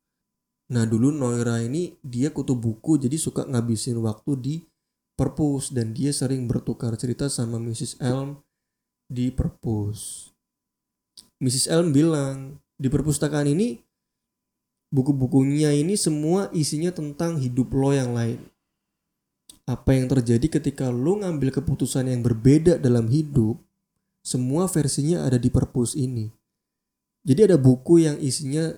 Nah 0.68 0.84
dulu 0.84 1.08
Noira 1.12 1.64
ini 1.64 1.96
dia 2.04 2.28
kutu 2.28 2.52
buku 2.52 3.00
jadi 3.00 3.16
suka 3.16 3.48
ngabisin 3.48 3.96
waktu 4.04 4.32
di 4.36 4.56
perpus 5.16 5.72
dan 5.72 5.96
dia 5.96 6.12
sering 6.12 6.44
bertukar 6.44 6.92
cerita 7.00 7.26
sama 7.32 7.56
Mrs. 7.56 7.98
Elm 8.04 8.38
di 9.08 9.32
perpus. 9.32 10.30
Mrs. 11.40 11.72
Elm 11.72 11.90
bilang 11.90 12.60
di 12.76 12.92
perpustakaan 12.92 13.48
ini 13.48 13.80
buku-bukunya 14.92 15.72
ini 15.72 15.96
semua 15.96 16.52
isinya 16.52 16.92
tentang 16.92 17.40
hidup 17.40 17.72
lo 17.72 17.96
yang 17.96 18.12
lain 18.12 18.40
apa 19.68 19.92
yang 19.92 20.08
terjadi 20.08 20.58
ketika 20.58 20.88
lo 20.88 21.20
ngambil 21.20 21.52
keputusan 21.60 22.08
yang 22.08 22.24
berbeda 22.24 22.80
dalam 22.80 23.04
hidup, 23.12 23.60
semua 24.24 24.64
versinya 24.64 25.28
ada 25.28 25.36
di 25.36 25.52
perpus 25.52 25.92
ini. 25.92 26.32
Jadi 27.20 27.52
ada 27.52 27.60
buku 27.60 28.00
yang 28.00 28.16
isinya 28.16 28.72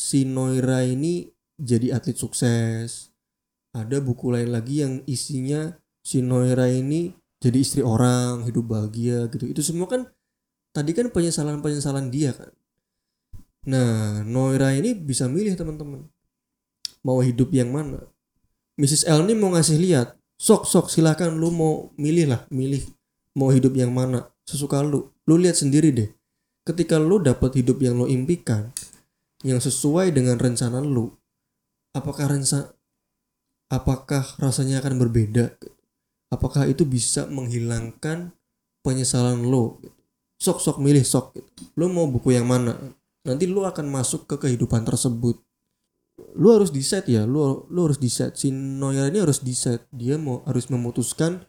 si 0.00 0.24
Noira 0.24 0.80
ini 0.80 1.28
jadi 1.60 1.92
atlet 1.92 2.16
sukses. 2.16 3.12
Ada 3.76 4.00
buku 4.00 4.32
lain 4.32 4.48
lagi 4.56 4.80
yang 4.80 5.04
isinya 5.04 5.76
si 6.00 6.24
Noira 6.24 6.72
ini 6.72 7.12
jadi 7.36 7.60
istri 7.60 7.84
orang, 7.84 8.48
hidup 8.48 8.72
bahagia 8.72 9.28
gitu. 9.28 9.44
Itu 9.44 9.60
semua 9.60 9.84
kan 9.92 10.08
tadi 10.72 10.96
kan 10.96 11.12
penyesalan-penyesalan 11.12 12.08
dia 12.08 12.32
kan. 12.32 12.48
Nah, 13.68 14.24
Noira 14.24 14.72
ini 14.72 14.96
bisa 14.96 15.28
milih 15.28 15.52
teman-teman. 15.52 16.08
Mau 17.04 17.20
hidup 17.20 17.52
yang 17.52 17.68
mana? 17.68 18.00
Mrs. 18.80 19.04
L 19.04 19.28
ini 19.28 19.36
mau 19.36 19.52
ngasih 19.52 19.76
lihat 19.76 20.16
sok 20.40 20.64
sok 20.64 20.88
silakan 20.88 21.36
lu 21.36 21.52
mau 21.52 21.92
milih 22.00 22.32
lah 22.32 22.48
milih 22.48 22.80
mau 23.36 23.52
hidup 23.52 23.76
yang 23.76 23.92
mana 23.92 24.24
sesuka 24.48 24.80
lu 24.80 25.12
lu 25.28 25.36
lihat 25.36 25.60
sendiri 25.60 25.92
deh 25.92 26.08
ketika 26.64 26.96
lu 26.96 27.20
dapat 27.20 27.60
hidup 27.60 27.76
yang 27.84 28.00
lu 28.00 28.08
impikan 28.08 28.72
yang 29.46 29.60
sesuai 29.60 30.12
dengan 30.12 30.36
rencana 30.36 30.84
lu 30.84 31.08
apakah 31.96 32.28
rencana 32.28 32.70
apakah 33.70 34.26
rasanya 34.42 34.82
akan 34.82 34.98
berbeda? 34.98 35.54
Apakah 36.30 36.66
itu 36.66 36.86
bisa 36.86 37.26
menghilangkan 37.30 38.34
penyesalan 38.82 39.46
lo 39.46 39.78
sok 40.40 40.58
sok 40.58 40.76
milih 40.82 41.06
sok. 41.06 41.36
Lo 41.78 41.86
mau 41.92 42.08
buku 42.10 42.34
yang 42.34 42.48
mana? 42.48 42.74
Nanti 43.26 43.44
lo 43.46 43.68
akan 43.68 43.86
masuk 43.90 44.26
ke 44.26 44.36
kehidupan 44.40 44.82
tersebut. 44.82 45.38
Lu 46.36 46.52
harus 46.52 46.72
decide 46.72 47.08
ya 47.08 47.22
lu 47.24 47.64
lu 47.72 47.80
harus 47.88 47.96
decide 47.96 48.36
si 48.36 48.52
Neuer 48.52 49.08
ini 49.08 49.24
harus 49.24 49.40
decide 49.40 49.88
dia 49.88 50.20
mau 50.20 50.44
harus 50.44 50.68
memutuskan 50.68 51.48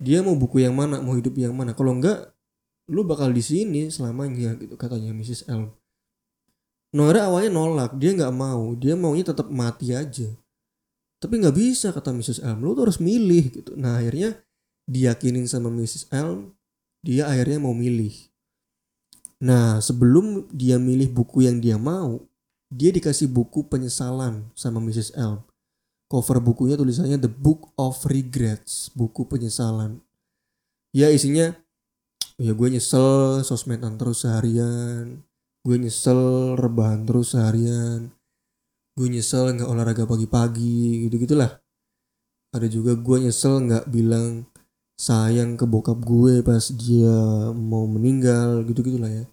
dia 0.00 0.24
mau 0.24 0.34
buku 0.34 0.64
yang 0.64 0.74
mana 0.74 0.98
mau 0.98 1.14
hidup 1.14 1.38
yang 1.38 1.54
mana. 1.54 1.72
Kalau 1.72 1.94
enggak 1.94 2.34
lu 2.90 3.06
bakal 3.06 3.30
di 3.30 3.42
sini 3.42 3.86
selamanya 3.88 4.58
gitu 4.58 4.74
katanya 4.74 5.14
Mrs. 5.14 5.46
Elm 5.46 5.70
Neuer 6.90 7.22
awalnya 7.22 7.54
nolak 7.54 7.94
dia 7.94 8.10
nggak 8.14 8.34
mau 8.34 8.74
dia 8.74 8.98
maunya 8.98 9.22
tetap 9.30 9.46
mati 9.46 9.94
aja 9.94 10.26
tapi 11.20 11.38
nggak 11.38 11.54
bisa 11.54 11.94
kata 11.94 12.10
Mrs. 12.10 12.42
Elm 12.42 12.64
lu 12.66 12.74
tuh 12.74 12.90
harus 12.90 12.98
milih 12.98 13.44
gitu 13.54 13.72
nah 13.78 14.02
akhirnya 14.02 14.34
diyakinin 14.90 15.46
sama 15.46 15.70
Mrs. 15.70 16.10
Elm 16.10 16.50
dia 17.06 17.30
akhirnya 17.30 17.62
mau 17.62 17.76
milih 17.76 18.12
nah 19.38 19.78
sebelum 19.78 20.50
dia 20.50 20.82
milih 20.82 21.14
buku 21.14 21.46
yang 21.46 21.62
dia 21.62 21.78
mau 21.78 22.18
dia 22.70 22.94
dikasih 22.94 23.26
buku 23.26 23.66
penyesalan 23.66 24.46
sama 24.54 24.78
Mrs. 24.78 25.18
Elm. 25.18 25.42
Cover 26.06 26.38
bukunya 26.38 26.78
tulisannya 26.78 27.18
The 27.18 27.30
Book 27.30 27.74
of 27.74 27.98
Regrets, 28.06 28.94
buku 28.94 29.26
penyesalan. 29.26 29.98
Ya 30.94 31.10
isinya, 31.10 31.54
ya 32.38 32.50
gue 32.54 32.68
nyesel 32.70 33.42
sosmedan 33.46 33.94
terus 33.98 34.26
seharian, 34.26 35.22
gue 35.64 35.76
nyesel 35.76 36.54
rebahan 36.56 37.04
terus 37.04 37.36
seharian, 37.36 38.08
gue 38.96 39.06
nyesel 39.08 39.56
nggak 39.56 39.68
olahraga 39.68 40.04
pagi-pagi 40.08 41.08
gitu 41.08 41.16
gitulah 41.20 41.60
ada 42.50 42.66
juga 42.66 42.98
gue 42.98 43.16
nyesel 43.30 43.62
nggak 43.62 43.86
bilang 43.94 44.42
sayang 44.98 45.54
ke 45.54 45.64
bokap 45.64 46.02
gue 46.02 46.42
pas 46.42 46.60
dia 46.74 47.14
mau 47.54 47.86
meninggal 47.86 48.66
gitu 48.66 48.82
gitulah 48.82 49.08
ya. 49.08 49.24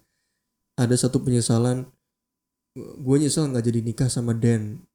Ada 0.78 0.94
satu 0.94 1.26
penyesalan 1.26 1.90
gue 2.78 3.16
nyesel 3.18 3.50
nggak 3.50 3.64
jadi 3.66 3.80
nikah 3.82 4.08
sama 4.08 4.38
Dan. 4.38 4.86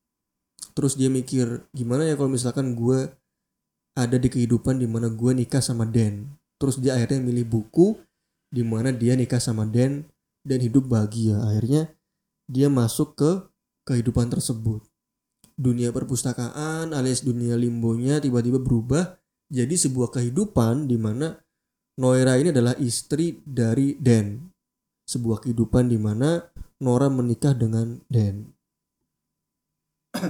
Terus 0.72 0.96
dia 0.96 1.12
mikir 1.12 1.68
gimana 1.76 2.08
ya 2.08 2.16
kalau 2.16 2.32
misalkan 2.32 2.74
gue 2.74 3.12
ada 3.94 4.18
di 4.18 4.32
kehidupan 4.32 4.80
di 4.80 4.88
mana 4.88 5.12
gue 5.12 5.32
nikah 5.36 5.60
sama 5.60 5.84
Dan? 5.84 6.32
Terus 6.58 6.80
dia 6.80 6.96
akhirnya 6.96 7.20
milih 7.20 7.44
buku 7.44 8.00
di 8.48 8.64
mana 8.64 8.96
dia 8.96 9.20
nikah 9.20 9.44
sama 9.44 9.68
Dan 9.68 10.08
dan 10.44 10.60
hidup 10.60 10.92
bahagia. 10.92 11.40
Akhirnya 11.40 11.92
dia 12.48 12.68
masuk 12.68 13.16
ke 13.16 13.32
kehidupan 13.88 14.30
tersebut. 14.30 14.84
Dunia 15.54 15.90
perpustakaan 15.96 16.92
alias 16.92 17.24
dunia 17.24 17.56
limbonya 17.56 18.20
tiba-tiba 18.20 18.60
berubah 18.60 19.18
jadi 19.54 19.74
sebuah 19.74 20.12
kehidupan 20.12 20.90
di 20.90 20.98
mana 21.00 21.40
Noira 21.94 22.42
ini 22.42 22.50
adalah 22.50 22.74
istri 22.82 23.38
dari 23.46 23.94
Dan. 24.02 24.50
Sebuah 25.06 25.46
kehidupan 25.46 25.94
di 25.94 26.00
mana 26.02 26.42
Nora 26.82 27.06
menikah 27.08 27.54
dengan 27.54 28.02
Dan. 28.10 28.50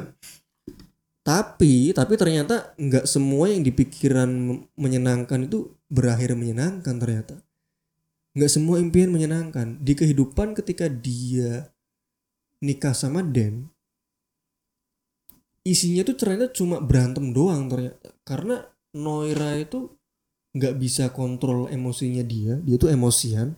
Tapi 1.24 1.96
tapi 1.96 2.13
ternyata 2.20 2.75
nggak 2.75 3.08
semua 3.08 3.48
yang 3.48 3.63
dipikiran 3.63 4.27
menyenangkan 4.75 5.48
itu 5.48 5.72
berakhir 5.88 6.36
menyenangkan 6.36 7.00
ternyata 7.00 7.39
nggak 8.34 8.52
semua 8.52 8.82
impian 8.82 9.13
menyenangkan 9.13 9.78
di 9.82 9.94
kehidupan 9.94 10.58
ketika 10.58 10.90
dia 10.90 11.70
nikah 12.63 12.94
sama 12.98 13.22
Dan 13.22 13.70
isinya 15.63 16.04
tuh 16.04 16.18
ternyata 16.18 16.52
cuma 16.52 16.82
berantem 16.84 17.32
doang 17.32 17.70
ternyata 17.72 18.10
karena 18.25 18.68
Noira 18.94 19.58
itu 19.58 19.94
nggak 20.54 20.75
bisa 20.78 21.10
kontrol 21.10 21.70
emosinya 21.70 22.22
dia 22.22 22.62
dia 22.62 22.78
tuh 22.78 22.90
emosian 22.90 23.58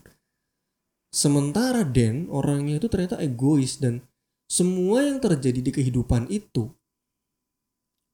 sementara 1.12 1.88
Dan 1.88 2.28
orangnya 2.28 2.78
itu 2.78 2.88
ternyata 2.92 3.20
egois 3.24 3.80
dan 3.80 4.04
semua 4.46 5.02
yang 5.02 5.18
terjadi 5.18 5.60
di 5.64 5.72
kehidupan 5.74 6.30
itu 6.30 6.70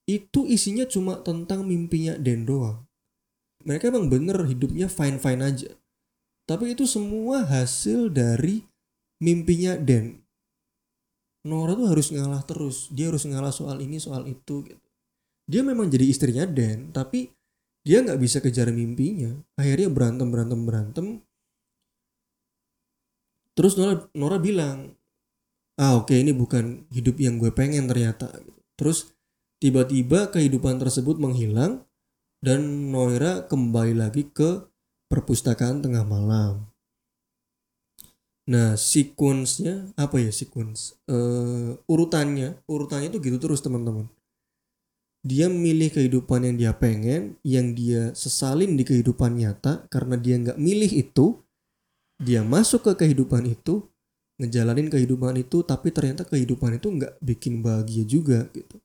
itu 0.10 0.44
isinya 0.50 0.84
cuma 0.84 1.22
tentang 1.22 1.63
mimpinya 1.63 2.18
Den 2.18 2.44
doang. 2.44 2.84
Mereka 3.63 3.94
emang 3.94 4.10
bener 4.10 4.36
hidupnya 4.44 4.89
fine-fine 4.89 5.41
aja. 5.46 5.70
Tapi 6.51 6.75
itu 6.75 6.84
semua 6.84 7.48
hasil 7.48 8.12
dari 8.12 8.60
mimpinya 9.24 9.79
Den. 9.79 10.20
Nora 11.48 11.79
tuh 11.79 11.88
harus 11.88 12.12
ngalah 12.12 12.43
terus. 12.43 12.91
Dia 12.91 13.08
harus 13.08 13.24
ngalah 13.24 13.55
soal 13.55 13.79
ini, 13.79 14.03
soal 14.03 14.27
itu. 14.27 14.67
Gitu. 14.67 14.88
Dia 15.48 15.63
memang 15.63 15.88
jadi 15.88 16.03
istrinya 16.03 16.43
Den, 16.43 16.91
tapi 16.91 17.31
dia 17.88 18.03
nggak 18.03 18.20
bisa 18.20 18.43
kejar 18.43 18.67
mimpinya. 18.75 19.31
Akhirnya 19.55 19.88
berantem, 19.88 20.27
berantem, 20.27 20.60
berantem. 20.67 21.05
Terus 23.55 23.79
Nora, 23.79 24.12
Nora 24.12 24.38
bilang, 24.43 24.91
ah 25.79 25.96
oke 25.96 26.12
okay, 26.12 26.20
ini 26.20 26.36
bukan 26.36 26.84
hidup 26.91 27.15
yang 27.15 27.39
gue 27.39 27.55
pengen 27.55 27.88
ternyata. 27.88 28.27
Terus 28.75 29.15
Tiba-tiba 29.62 30.34
kehidupan 30.34 30.81
tersebut 30.81 31.22
menghilang 31.22 31.86
dan 32.41 32.89
Noira 32.89 33.46
kembali 33.46 33.93
lagi 33.93 34.25
ke 34.25 34.71
perpustakaan 35.12 35.84
tengah 35.84 36.08
malam. 36.08 36.72
Nah, 38.48 38.80
sekuensnya 38.80 39.91
apa 40.00 40.24
ya 40.24 40.32
sekuens? 40.32 40.96
Uh, 41.06 41.75
urutannya, 41.91 42.56
urutannya 42.65 43.12
itu 43.12 43.20
gitu 43.20 43.38
terus 43.38 43.60
teman-teman. 43.60 44.08
Dia 45.22 45.51
milih 45.51 45.91
kehidupan 45.91 46.48
yang 46.48 46.56
dia 46.58 46.74
pengen, 46.74 47.36
yang 47.44 47.75
dia 47.75 48.16
sesalin 48.16 48.74
di 48.79 48.88
kehidupan 48.88 49.38
nyata 49.38 49.85
karena 49.92 50.16
dia 50.16 50.40
nggak 50.40 50.57
milih 50.57 50.92
itu. 50.96 51.44
Dia 52.18 52.42
masuk 52.48 52.88
ke 52.88 53.05
kehidupan 53.05 53.46
itu, 53.51 53.85
ngejalanin 54.40 54.90
kehidupan 54.90 55.35
itu, 55.38 55.62
tapi 55.68 55.92
ternyata 55.94 56.24
kehidupan 56.25 56.79
itu 56.79 56.88
nggak 56.88 57.20
bikin 57.22 57.62
bahagia 57.62 58.07
juga 58.07 58.50
gitu 58.55 58.79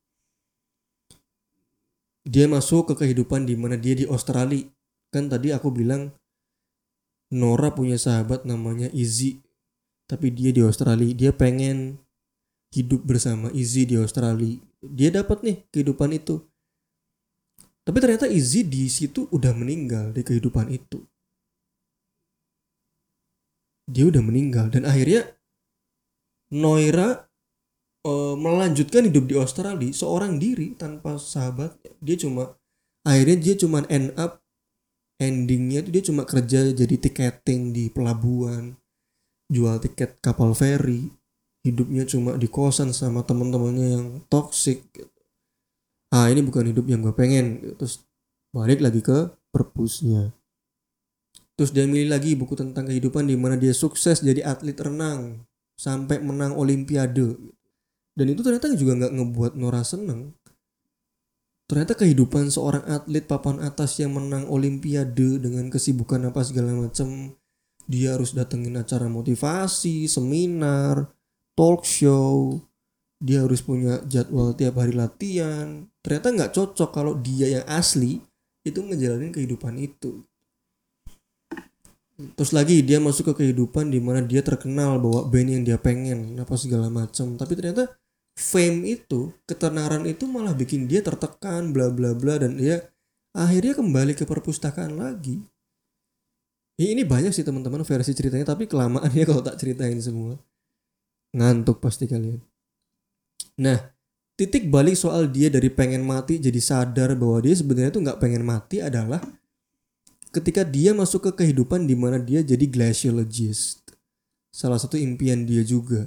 dia 2.27 2.50
masuk 2.50 2.90
ke 2.92 3.07
kehidupan 3.07 3.46
di 3.46 3.55
mana 3.55 3.79
dia 3.79 3.94
di 3.94 4.05
Australia. 4.11 4.66
Kan 5.14 5.31
tadi 5.31 5.55
aku 5.55 5.70
bilang 5.70 6.11
Nora 7.34 7.74
punya 7.74 7.98
sahabat 7.98 8.46
namanya 8.46 8.86
Izzy. 8.94 9.42
Tapi 10.06 10.30
dia 10.30 10.54
di 10.54 10.62
Australia, 10.62 11.10
dia 11.10 11.32
pengen 11.34 11.98
hidup 12.70 13.02
bersama 13.02 13.50
Izzy 13.50 13.88
di 13.88 13.98
Australia. 13.98 14.62
Dia 14.82 15.10
dapat 15.10 15.42
nih 15.42 15.66
kehidupan 15.74 16.14
itu. 16.14 16.38
Tapi 17.86 17.98
ternyata 17.98 18.26
Izzy 18.30 18.66
di 18.66 18.86
situ 18.86 19.26
udah 19.30 19.50
meninggal 19.54 20.14
di 20.14 20.22
kehidupan 20.22 20.70
itu. 20.70 21.02
Dia 23.86 24.10
udah 24.10 24.22
meninggal 24.22 24.70
dan 24.70 24.82
akhirnya 24.82 25.30
Noira 26.50 27.26
uh, 28.06 28.34
melanjutkan 28.38 29.10
hidup 29.10 29.26
di 29.26 29.34
Australia 29.34 29.90
seorang 29.90 30.38
diri 30.38 30.78
tanpa 30.78 31.18
sahabat 31.18 31.74
dia 31.98 32.14
cuma 32.14 32.54
akhirnya 33.02 33.36
dia 33.42 33.54
cuma 33.58 33.82
end 33.90 34.14
up 34.14 34.45
endingnya 35.16 35.81
itu 35.85 35.90
dia 35.92 36.02
cuma 36.05 36.22
kerja 36.29 36.72
jadi 36.72 36.96
tiketing 36.96 37.72
di 37.72 37.88
pelabuhan 37.88 38.76
jual 39.48 39.79
tiket 39.81 40.20
kapal 40.20 40.52
feri 40.52 41.09
hidupnya 41.64 42.05
cuma 42.07 42.35
di 42.37 42.46
kosan 42.50 42.92
sama 42.92 43.22
teman-temannya 43.22 43.87
yang 43.98 44.07
toxic 44.31 44.85
ah 46.14 46.31
ini 46.31 46.42
bukan 46.44 46.70
hidup 46.70 46.87
yang 46.87 47.02
gue 47.02 47.14
pengen 47.14 47.74
terus 47.74 48.07
balik 48.55 48.81
lagi 48.81 49.05
ke 49.05 49.29
perpusnya. 49.52 50.33
Terus 51.57 51.72
dia 51.72 51.88
milih 51.88 52.12
lagi 52.12 52.37
buku 52.37 52.52
tentang 52.52 52.88
kehidupan 52.88 53.29
di 53.29 53.37
mana 53.37 53.57
dia 53.57 53.72
sukses 53.72 54.20
jadi 54.20 54.44
atlet 54.44 54.76
renang 54.76 55.44
sampai 55.76 56.20
menang 56.20 56.57
olimpiade 56.57 57.37
dan 58.16 58.26
itu 58.33 58.40
ternyata 58.40 58.72
juga 58.72 58.92
nggak 58.96 59.12
ngebuat 59.12 59.52
Nora 59.61 59.85
seneng 59.85 60.33
ternyata 61.66 61.98
kehidupan 61.98 62.50
seorang 62.50 62.87
atlet 62.87 63.26
papan 63.26 63.62
atas 63.62 63.98
yang 63.98 64.14
menang 64.14 64.46
olimpiade 64.46 65.42
dengan 65.42 65.66
kesibukan 65.70 66.31
apa 66.31 66.46
segala 66.46 66.74
macam 66.74 67.35
dia 67.87 68.14
harus 68.18 68.35
datengin 68.35 68.79
acara 68.79 69.07
motivasi 69.07 70.11
seminar 70.11 71.11
talk 71.55 71.87
show 71.87 72.62
dia 73.16 73.40
harus 73.44 73.64
punya 73.64 74.05
jadwal 74.05 74.52
tiap 74.52 74.76
hari 74.76 74.92
latihan. 74.92 75.88
Ternyata 76.05 76.29
nggak 76.37 76.52
cocok 76.52 76.90
kalau 76.92 77.16
dia 77.16 77.61
yang 77.61 77.66
asli 77.68 78.20
itu 78.66 78.79
ngejalanin 78.83 79.33
kehidupan 79.33 79.81
itu. 79.81 80.20
Terus 82.16 82.52
lagi 82.57 82.81
dia 82.81 82.96
masuk 82.96 83.33
ke 83.33 83.44
kehidupan 83.44 83.92
di 83.92 84.00
mana 84.00 84.24
dia 84.24 84.40
terkenal 84.40 84.96
bahwa 85.00 85.29
band 85.29 85.48
yang 85.52 85.62
dia 85.64 85.76
pengen 85.76 86.33
apa 86.40 86.57
segala 86.57 86.88
macam 86.88 87.37
tapi 87.37 87.52
ternyata 87.52 87.92
fame 88.37 88.85
itu, 89.01 89.33
ketenaran 89.49 90.05
itu 90.05 90.29
malah 90.29 90.53
bikin 90.53 90.85
dia 90.85 91.01
tertekan 91.01 91.72
bla 91.72 91.88
bla 91.88 92.12
bla 92.12 92.37
dan 92.37 92.61
dia 92.61 92.85
akhirnya 93.33 93.75
kembali 93.81 94.12
ke 94.12 94.29
perpustakaan 94.29 95.01
lagi. 95.01 95.40
Ini 96.77 97.09
banyak 97.09 97.33
sih 97.33 97.40
teman-teman 97.40 97.81
versi 97.88 98.12
ceritanya 98.12 98.53
tapi 98.53 98.68
kelamaan 98.68 99.09
ya 99.09 99.25
kalau 99.25 99.40
tak 99.40 99.57
ceritain 99.57 99.96
semua. 99.96 100.37
Ngantuk 101.33 101.81
pasti 101.81 102.05
kalian. 102.05 102.37
Nah, 103.57 103.81
titik 104.37 104.68
balik 104.68 105.01
soal 105.01 105.33
dia 105.33 105.49
dari 105.49 105.72
pengen 105.72 106.05
mati 106.05 106.37
jadi 106.37 106.61
sadar 106.61 107.16
bahwa 107.16 107.40
dia 107.40 107.57
sebenarnya 107.57 107.92
tuh 107.96 108.05
nggak 108.05 108.20
pengen 108.20 108.44
mati 108.44 108.85
adalah 108.85 109.25
ketika 110.29 110.68
dia 110.68 110.92
masuk 110.92 111.33
ke 111.33 111.44
kehidupan 111.44 111.88
di 111.88 111.96
mana 111.96 112.20
dia 112.20 112.44
jadi 112.44 112.68
glaciologist. 112.68 113.96
Salah 114.53 114.77
satu 114.77 115.01
impian 115.01 115.49
dia 115.49 115.64
juga 115.64 116.05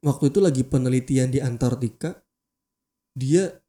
waktu 0.00 0.32
itu 0.32 0.38
lagi 0.40 0.62
penelitian 0.64 1.28
di 1.28 1.38
Antartika 1.40 2.16
dia 3.12 3.60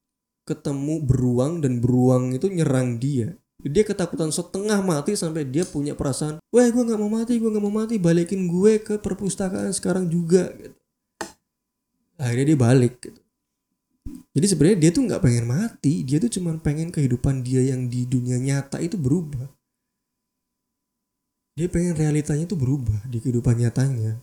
ketemu 0.47 1.03
beruang 1.03 1.59
dan 1.59 1.83
beruang 1.83 2.33
itu 2.35 2.47
nyerang 2.47 2.97
dia 2.97 3.35
dia 3.61 3.85
ketakutan 3.85 4.33
setengah 4.33 4.81
mati 4.81 5.13
sampai 5.13 5.45
dia 5.45 5.61
punya 5.67 5.93
perasaan 5.93 6.41
wah 6.49 6.65
gue 6.65 6.83
nggak 6.83 6.97
mau 6.99 7.11
mati 7.11 7.37
gue 7.37 7.49
nggak 7.51 7.63
mau 7.63 7.73
mati 7.73 8.01
balikin 8.01 8.49
gue 8.49 8.81
ke 8.81 8.97
perpustakaan 8.97 9.69
sekarang 9.69 10.09
juga 10.09 10.49
gitu. 10.57 10.77
akhirnya 12.17 12.55
dia 12.55 12.57
balik 12.57 12.95
gitu. 13.05 13.21
jadi 14.33 14.45
sebenarnya 14.49 14.77
dia 14.81 14.91
tuh 14.95 15.03
nggak 15.05 15.21
pengen 15.21 15.45
mati 15.45 16.01
dia 16.01 16.17
tuh 16.17 16.31
cuma 16.33 16.57
pengen 16.57 16.89
kehidupan 16.89 17.45
dia 17.45 17.61
yang 17.61 17.85
di 17.85 18.09
dunia 18.09 18.41
nyata 18.41 18.81
itu 18.81 18.97
berubah 18.97 19.45
dia 21.53 21.67
pengen 21.69 21.93
realitanya 21.93 22.49
tuh 22.49 22.57
berubah 22.57 23.05
di 23.05 23.21
kehidupan 23.21 23.61
nyatanya 23.61 24.17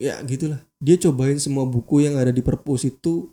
ya 0.00 0.16
gitulah. 0.24 0.64
Dia 0.80 0.96
cobain 0.96 1.36
semua 1.36 1.68
buku 1.68 2.08
yang 2.08 2.16
ada 2.16 2.32
di 2.32 2.40
perpus 2.40 2.88
itu 2.88 3.28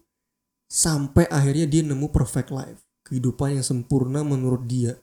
sampai 0.68 1.24
akhirnya 1.32 1.64
dia 1.64 1.82
nemu 1.88 2.12
perfect 2.12 2.52
life. 2.52 2.84
Kehidupan 3.08 3.58
yang 3.58 3.66
sempurna 3.66 4.22
menurut 4.28 4.68
dia. 4.68 5.00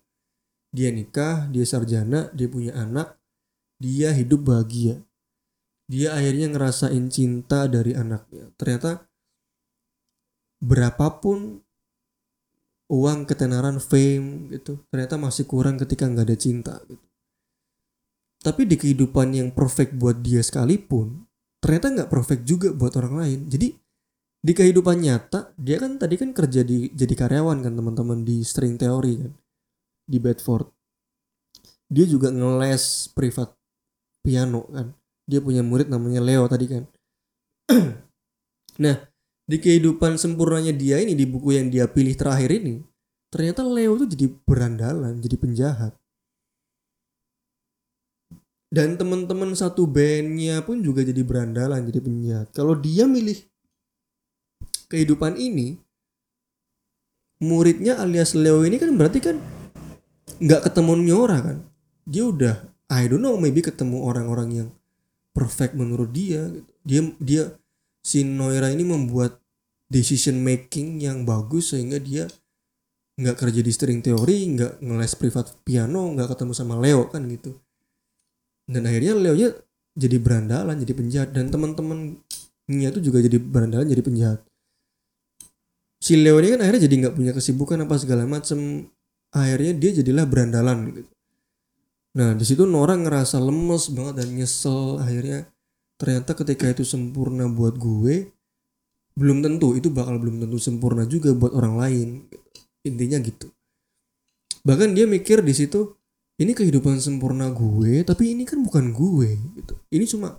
Dia 0.69 0.93
nikah 0.93 1.49
dia 1.49 1.65
sarjana 1.65 2.29
dia 2.37 2.47
punya 2.53 2.77
anak 2.77 3.17
dia 3.81 4.13
hidup 4.13 4.45
bahagia. 4.45 5.01
Dia 5.89 6.13
akhirnya 6.13 6.53
ngerasain 6.53 7.09
cinta 7.09 7.65
dari 7.65 7.97
anaknya. 7.97 8.53
Ternyata 8.61 9.09
berapapun 10.61 11.65
uang 12.89 13.25
ketenaran 13.25 13.81
fame 13.81 14.53
gitu 14.53 14.77
ternyata 14.93 15.17
masih 15.17 15.49
kurang 15.49 15.81
ketika 15.81 16.05
nggak 16.05 16.27
ada 16.29 16.37
cinta 16.37 16.75
gitu. 16.85 17.05
Tapi 18.45 18.69
di 18.69 18.77
kehidupan 18.77 19.33
yang 19.33 19.49
perfect 19.57 19.97
buat 19.97 20.21
dia 20.21 20.45
sekalipun 20.45 21.25
ternyata 21.65 21.89
nggak 21.89 22.13
perfect 22.13 22.45
juga 22.45 22.77
buat 22.77 22.93
orang 23.01 23.25
lain. 23.25 23.41
Jadi 23.49 23.73
di 24.45 24.53
kehidupan 24.53 25.01
nyata 25.01 25.57
dia 25.57 25.81
kan 25.81 25.97
tadi 25.97 26.21
kan 26.21 26.37
kerja 26.37 26.61
di 26.61 26.93
jadi 26.93 27.17
karyawan 27.17 27.65
kan 27.65 27.73
teman-teman 27.73 28.21
di 28.21 28.45
string 28.45 28.77
theory 28.77 29.25
kan 29.25 29.33
di 30.05 30.21
Bedford. 30.21 30.69
Dia 31.89 32.05
juga 32.05 32.29
ngeles 32.29 33.09
privat 33.17 33.57
piano 34.21 34.69
kan. 34.69 34.93
Dia 35.25 35.41
punya 35.41 35.65
murid 35.65 35.89
namanya 35.89 36.21
Leo 36.21 36.45
tadi 36.45 36.67
kan. 36.69 36.85
Nah 38.75 38.99
di 39.45 39.61
kehidupan 39.61 40.17
sempurnanya 40.17 40.73
dia 40.73 40.97
ini 41.01 41.13
di 41.13 41.29
buku 41.29 41.53
yang 41.53 41.69
dia 41.69 41.85
pilih 41.85 42.17
terakhir 42.17 42.49
ini 42.49 42.81
ternyata 43.29 43.61
Leo 43.61 43.93
tuh 44.01 44.09
jadi 44.09 44.33
berandalan 44.49 45.21
jadi 45.21 45.37
penjahat 45.37 45.93
dan 48.75 48.99
teman-teman 48.99 49.55
satu 49.55 49.87
bandnya 49.87 50.59
pun 50.67 50.83
juga 50.83 51.07
jadi 51.07 51.23
berandalan 51.23 51.87
jadi 51.87 52.01
penjahat 52.03 52.49
kalau 52.51 52.75
dia 52.75 53.07
milih 53.07 53.39
kehidupan 54.91 55.39
ini 55.39 55.79
muridnya 57.43 58.01
alias 58.03 58.33
Leo 58.35 58.63
ini 58.67 58.81
kan 58.81 58.91
berarti 58.95 59.19
kan 59.21 59.37
nggak 60.39 60.71
ketemu 60.71 60.93
Nyora 61.05 61.39
kan? 61.43 61.59
Dia 62.05 62.25
udah 62.29 62.57
I 62.93 63.09
don't 63.09 63.21
know 63.21 63.37
maybe 63.41 63.65
ketemu 63.65 64.05
orang-orang 64.05 64.49
yang 64.65 64.69
perfect 65.35 65.75
menurut 65.75 66.15
dia 66.15 66.47
gitu. 66.53 66.71
dia 66.87 67.01
dia 67.19 67.43
si 68.05 68.23
Noira 68.23 68.71
ini 68.71 68.87
membuat 68.87 69.41
decision 69.89 70.41
making 70.41 71.03
yang 71.03 71.27
bagus 71.27 71.75
sehingga 71.75 71.99
dia 71.99 72.29
nggak 73.15 73.39
kerja 73.39 73.61
di 73.63 73.73
string 73.73 74.03
teori 74.03 74.59
nggak 74.59 74.83
ngeles 74.83 75.15
privat 75.15 75.55
piano 75.63 76.11
nggak 76.15 76.35
ketemu 76.35 76.53
sama 76.55 76.75
Leo 76.79 77.07
kan 77.07 77.23
gitu 77.31 77.55
dan 78.65 78.83
akhirnya 78.89 79.13
Leo 79.13 79.35
nya 79.37 79.51
jadi 79.95 80.17
berandalan 80.19 80.81
jadi 80.81 80.95
penjahat. 80.97 81.29
Dan 81.37 81.53
teman-temannya 81.53 82.89
tuh 82.91 83.03
juga 83.05 83.21
jadi 83.21 83.39
berandalan 83.39 83.87
jadi 83.87 84.03
penjahat. 84.03 84.41
Si 86.01 86.21
Leo 86.21 86.37
ini 86.41 86.57
kan 86.57 86.61
akhirnya 86.65 86.83
jadi 86.85 86.95
nggak 87.07 87.15
punya 87.17 87.33
kesibukan 87.33 87.85
apa 87.85 87.97
segala 88.01 88.25
macem. 88.29 88.89
Akhirnya 89.35 89.73
dia 89.75 89.91
jadilah 90.01 90.25
berandalan 90.29 90.93
gitu. 90.93 91.13
Nah 92.15 92.31
di 92.39 92.45
situ 92.47 92.63
Nora 92.65 92.95
ngerasa 92.95 93.43
lemes 93.43 93.91
banget 93.93 94.25
dan 94.25 94.29
nyesel. 94.33 95.01
Akhirnya 95.01 95.49
ternyata 95.97 96.37
ketika 96.37 96.71
itu 96.71 96.85
sempurna 96.87 97.47
buat 97.49 97.79
gue 97.79 98.29
belum 99.15 99.47
tentu 99.47 99.79
itu 99.79 99.95
bakal 99.95 100.19
belum 100.19 100.43
tentu 100.43 100.59
sempurna 100.59 101.07
juga 101.07 101.31
buat 101.35 101.55
orang 101.55 101.75
lain. 101.79 102.09
Intinya 102.85 103.19
gitu. 103.23 103.49
Bahkan 104.65 104.97
dia 104.97 105.07
mikir 105.07 105.41
di 105.45 105.55
situ 105.55 105.95
ini 106.41 106.53
kehidupan 106.53 106.99
sempurna 106.99 107.51
gue 107.55 108.03
tapi 108.03 108.35
ini 108.35 108.43
kan 108.43 108.59
bukan 108.63 108.91
gue 108.91 109.29
gitu. 109.61 109.75
Ini 109.95 110.05
cuma 110.11 110.35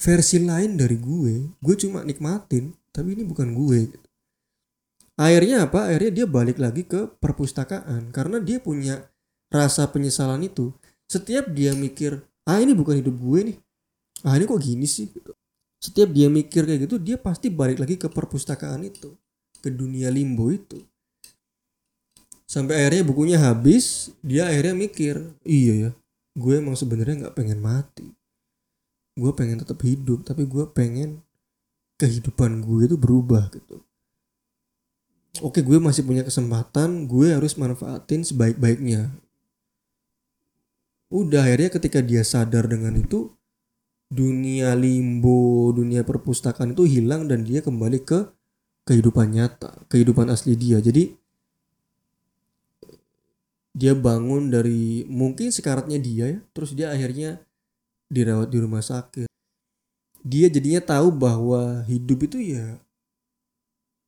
versi 0.00 0.40
lain 0.40 0.76
dari 0.80 0.96
gue. 0.96 1.52
Gue 1.60 1.74
cuma 1.76 2.00
nikmatin 2.04 2.72
tapi 2.94 3.12
ini 3.18 3.22
bukan 3.28 3.52
gue 3.52 3.78
gitu. 3.92 4.08
Akhirnya 5.14 5.68
apa? 5.68 5.92
Akhirnya 5.92 6.24
dia 6.24 6.26
balik 6.26 6.58
lagi 6.58 6.82
ke 6.88 7.06
perpustakaan 7.20 8.10
karena 8.10 8.40
dia 8.42 8.58
punya 8.58 9.06
rasa 9.52 9.86
penyesalan 9.92 10.42
itu. 10.42 10.74
Setiap 11.06 11.52
dia 11.52 11.76
mikir 11.76 12.24
ah 12.48 12.58
ini 12.58 12.72
bukan 12.72 12.98
hidup 13.04 13.14
gue 13.14 13.40
nih. 13.52 13.56
Ah 14.24 14.34
ini 14.40 14.48
kok 14.48 14.60
gini 14.60 14.88
sih? 14.88 15.08
Gitu. 15.12 15.32
setiap 15.84 16.08
dia 16.16 16.32
mikir 16.32 16.64
kayak 16.64 16.88
gitu 16.88 16.96
dia 16.96 17.20
pasti 17.20 17.52
balik 17.52 17.76
lagi 17.76 18.00
ke 18.00 18.08
perpustakaan 18.08 18.88
itu 18.88 19.12
ke 19.60 19.68
dunia 19.68 20.08
limbo 20.08 20.48
itu 20.48 20.80
sampai 22.44 22.84
akhirnya 22.84 23.04
bukunya 23.08 23.38
habis 23.40 24.12
dia 24.20 24.48
akhirnya 24.48 24.76
mikir 24.76 25.16
iya 25.44 25.88
ya 25.88 25.90
gue 26.34 26.54
emang 26.58 26.74
sebenarnya 26.74 27.26
nggak 27.26 27.36
pengen 27.38 27.62
mati. 27.62 28.06
Gue 29.14 29.30
pengen 29.30 29.62
tetap 29.62 29.78
hidup 29.86 30.26
tapi 30.26 30.42
gue 30.50 30.66
pengen 30.74 31.22
kehidupan 31.94 32.58
gue 32.58 32.90
itu 32.90 32.96
berubah 32.98 33.46
gitu. 33.54 33.78
Oke 35.42 35.62
gue 35.62 35.78
masih 35.78 36.02
punya 36.02 36.26
kesempatan 36.26 37.06
gue 37.06 37.30
harus 37.30 37.54
manfaatin 37.54 38.26
sebaik-baiknya. 38.26 39.14
Udah 41.14 41.46
akhirnya 41.46 41.70
ketika 41.70 42.02
dia 42.02 42.26
sadar 42.26 42.66
dengan 42.66 42.98
itu 42.98 43.30
dunia 44.10 44.74
limbo 44.74 45.70
dunia 45.70 46.02
perpustakaan 46.02 46.74
itu 46.74 46.86
hilang 46.86 47.30
dan 47.30 47.46
dia 47.46 47.62
kembali 47.62 48.02
ke 48.02 48.26
kehidupan 48.90 49.38
nyata 49.38 49.86
kehidupan 49.86 50.26
asli 50.34 50.58
dia. 50.58 50.82
Jadi 50.82 51.14
dia 53.74 53.90
bangun 53.92 54.54
dari 54.54 55.02
mungkin 55.10 55.50
sekaratnya 55.50 55.98
dia 55.98 56.38
ya 56.38 56.40
terus 56.54 56.78
dia 56.78 56.94
akhirnya 56.94 57.42
dirawat 58.06 58.48
di 58.48 58.58
rumah 58.62 58.80
sakit. 58.80 59.26
Dia 60.24 60.46
jadinya 60.48 60.80
tahu 60.80 61.10
bahwa 61.10 61.82
hidup 61.84 62.30
itu 62.30 62.54
ya 62.54 62.78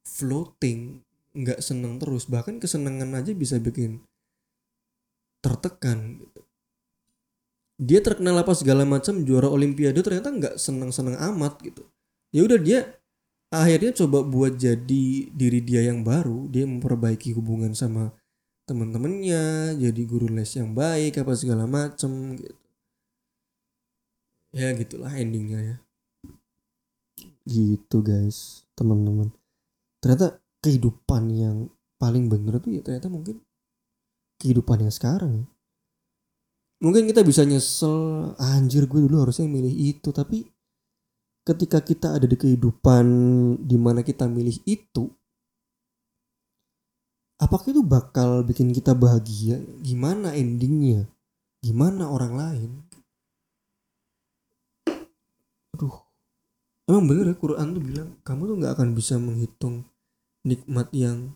floating 0.07 1.03
nggak 1.35 1.61
seneng 1.61 1.99
terus. 1.99 2.31
Bahkan 2.31 2.63
kesenangan 2.63 3.11
aja 3.19 3.35
bisa 3.35 3.59
bikin 3.59 4.01
tertekan 5.43 6.19
gitu. 6.23 6.43
dia 7.77 8.01
terkenal 8.01 8.41
apa 8.41 8.57
segala 8.57 8.89
macam 8.89 9.21
juara 9.21 9.53
olimpiade 9.53 10.01
ternyata 10.01 10.33
nggak 10.33 10.57
seneng 10.57 10.89
seneng 10.89 11.21
amat 11.21 11.61
gitu. 11.61 11.85
Ya 12.33 12.49
udah 12.49 12.57
dia 12.57 12.97
akhirnya 13.53 13.93
coba 13.93 14.25
buat 14.25 14.57
jadi 14.57 15.29
diri 15.29 15.61
dia 15.61 15.85
yang 15.85 16.01
baru. 16.01 16.49
Dia 16.49 16.65
memperbaiki 16.65 17.37
hubungan 17.37 17.77
sama 17.77 18.17
temen-temennya 18.67 19.75
jadi 19.79 20.03
guru 20.05 20.27
les 20.27 20.51
yang 20.59 20.75
baik 20.75 21.23
apa 21.23 21.33
segala 21.39 21.71
macem 21.71 22.35
gitu. 22.35 22.59
Ya 24.51 24.75
gitulah 24.75 25.15
endingnya 25.15 25.61
ya. 25.63 25.77
Gitu 27.47 28.03
guys 28.03 28.67
teman-teman. 28.75 29.31
Ternyata 30.03 30.43
kehidupan 30.61 31.31
yang 31.31 31.57
paling 31.97 32.27
bener 32.27 32.59
tuh 32.59 32.75
ya 32.75 32.83
ternyata 32.83 33.07
mungkin 33.07 33.39
kehidupan 34.43 34.83
yang 34.83 34.93
sekarang 34.93 35.33
ya. 35.43 35.47
Mungkin 36.83 37.09
kita 37.09 37.25
bisa 37.25 37.47
nyesel 37.47 38.35
anjir 38.37 38.85
gue 38.85 39.01
dulu 39.01 39.25
harusnya 39.25 39.49
milih 39.49 39.97
itu. 39.97 40.13
Tapi 40.13 40.45
ketika 41.47 41.81
kita 41.81 42.19
ada 42.19 42.27
di 42.27 42.37
kehidupan 42.37 43.07
di 43.63 43.77
mana 43.79 44.03
kita 44.03 44.27
milih 44.27 44.61
itu 44.67 45.09
apakah 47.47 47.71
itu 47.71 47.87
bakal 47.87 48.43
bikin 48.43 48.75
kita 48.75 48.91
bahagia? 48.99 49.63
Gimana 49.79 50.35
endingnya? 50.35 51.07
Gimana 51.63 52.11
orang 52.11 52.33
lain? 52.35 52.71
Aduh. 55.79 56.03
Emang 56.91 57.07
bener 57.07 57.35
ya 57.35 57.37
Quran 57.39 57.75
tuh 57.75 57.83
bilang 57.83 58.11
kamu 58.27 58.43
tuh 58.47 58.57
nggak 58.63 58.75
akan 58.79 58.89
bisa 58.95 59.15
menghitung 59.19 59.87
nikmat 60.47 60.91
yang 60.95 61.35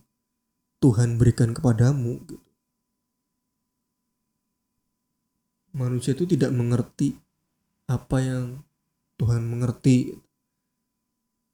Tuhan 0.82 1.18
berikan 1.18 1.50
kepadamu 1.50 2.22
gitu. 2.26 2.50
manusia 5.70 6.14
itu 6.14 6.26
tidak 6.26 6.50
mengerti 6.50 7.14
apa 7.86 8.18
yang 8.22 8.62
Tuhan 9.18 9.46
mengerti. 9.46 10.18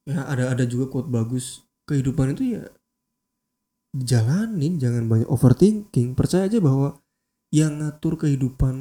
Ya 0.07 0.23
ada 0.23 0.55
ada 0.55 0.64
juga 0.64 0.87
quote 0.87 1.11
bagus 1.11 1.66
kehidupan 1.90 2.38
itu 2.38 2.57
ya 2.57 2.62
jalanin 4.03 4.77
jangan 4.77 5.09
banyak 5.09 5.29
overthinking. 5.31 6.13
Percaya 6.13 6.51
aja 6.51 6.59
bahwa 6.61 7.01
yang 7.55 7.81
ngatur 7.81 8.21
kehidupan 8.21 8.77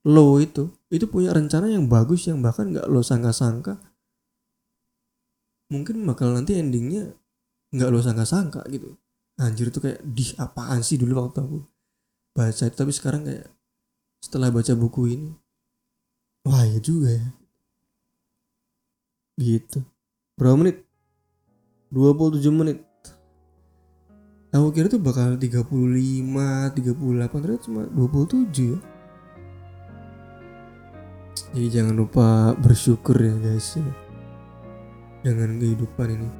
lo 0.00 0.40
itu 0.40 0.72
itu 0.88 1.04
punya 1.12 1.36
rencana 1.36 1.68
yang 1.68 1.84
bagus 1.84 2.24
yang 2.24 2.40
bahkan 2.40 2.72
nggak 2.72 2.88
lo 2.88 3.04
sangka-sangka. 3.04 3.76
Mungkin 5.70 6.02
bakal 6.08 6.32
nanti 6.32 6.56
endingnya 6.56 7.12
nggak 7.74 7.90
lo 7.92 8.00
sangka-sangka 8.00 8.64
gitu. 8.72 8.96
Anjir 9.40 9.68
itu 9.68 9.80
kayak 9.80 10.00
di 10.04 10.32
apaan 10.36 10.80
sih 10.84 11.00
dulu 11.00 11.20
waktu 11.20 11.40
aku 11.44 11.58
baca 12.30 12.64
itu 12.64 12.76
tapi 12.76 12.92
sekarang 12.94 13.26
kayak 13.26 13.48
setelah 14.24 14.48
baca 14.48 14.72
buku 14.76 15.02
ini. 15.16 15.30
Wah 16.48 16.64
ya 16.64 16.80
juga 16.80 17.12
ya. 17.12 17.28
Gitu. 19.40 19.84
Berapa 20.36 20.56
menit? 20.56 20.84
27 21.92 22.48
menit 22.52 22.78
aku 24.50 24.68
kira 24.74 24.86
tuh 24.90 24.98
bakal 24.98 25.38
35 25.38 26.74
38 26.74 27.42
ternyata 27.42 27.62
cuma 27.66 27.82
27 27.86 28.74
ya. 28.74 28.78
Jadi 31.50 31.68
jangan 31.70 31.94
lupa 31.98 32.54
bersyukur 32.58 33.18
ya 33.18 33.34
guys 33.38 33.78
ya 33.78 33.86
dengan 35.22 35.58
kehidupan 35.58 36.08
ini. 36.14 36.30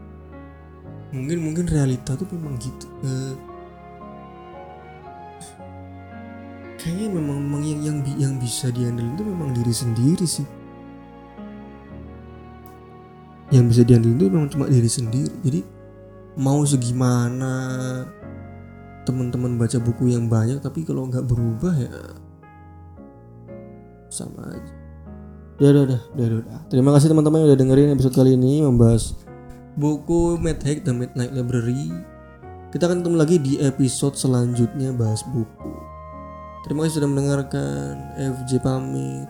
Mungkin 1.10 1.38
mungkin 1.42 1.66
realita 1.66 2.14
tuh 2.14 2.26
memang 2.30 2.54
gitu 2.62 2.86
uh, 3.02 3.34
kayaknya 6.78 7.12
memang, 7.12 7.38
memang 7.42 7.62
yang 7.66 7.80
yang 7.82 7.98
yang 8.16 8.34
bisa 8.38 8.70
diandelin 8.70 9.18
itu 9.18 9.24
memang 9.26 9.50
diri 9.52 9.74
sendiri 9.74 10.26
sih. 10.26 10.46
Yang 13.50 13.64
bisa 13.74 13.82
diandelin 13.82 14.16
itu 14.18 14.26
memang 14.30 14.50
cuma 14.50 14.66
diri 14.70 14.90
sendiri. 14.90 15.34
Jadi 15.42 15.60
mau 16.40 16.64
segimana 16.64 17.52
teman-teman 19.04 19.60
baca 19.60 19.76
buku 19.76 20.16
yang 20.16 20.32
banyak 20.32 20.56
tapi 20.64 20.88
kalau 20.88 21.04
nggak 21.04 21.28
berubah 21.28 21.76
ya 21.76 22.00
sama 24.08 24.48
aja. 24.48 24.74
Ya 25.60 25.76
udah 25.76 25.82
udah 25.84 26.00
udah 26.16 26.24
udah, 26.24 26.38
udah. 26.40 26.60
terima 26.72 26.90
kasih 26.96 27.12
teman-teman 27.12 27.44
yang 27.44 27.48
udah 27.52 27.60
dengerin 27.60 27.92
episode 27.92 28.16
kali 28.16 28.32
ini 28.32 28.64
membahas 28.64 29.12
buku 29.76 30.40
Mad 30.40 30.64
Hack 30.64 30.88
The 30.88 30.96
Midnight 30.96 31.36
Library. 31.36 31.92
Kita 32.72 32.88
akan 32.88 33.04
ketemu 33.04 33.16
lagi 33.20 33.36
di 33.36 33.52
episode 33.60 34.16
selanjutnya 34.16 34.96
bahas 34.96 35.20
buku. 35.28 35.74
Terima 36.64 36.88
kasih 36.88 37.04
sudah 37.04 37.10
mendengarkan. 37.12 37.92
FJ 38.16 38.64
pamit. 38.64 39.28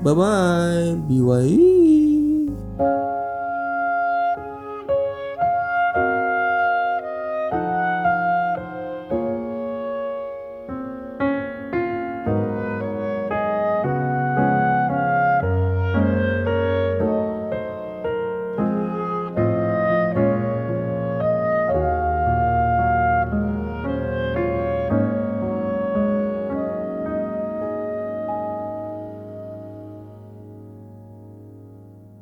Bye 0.00 0.16
bye 0.16 0.96
BYE 1.06 1.69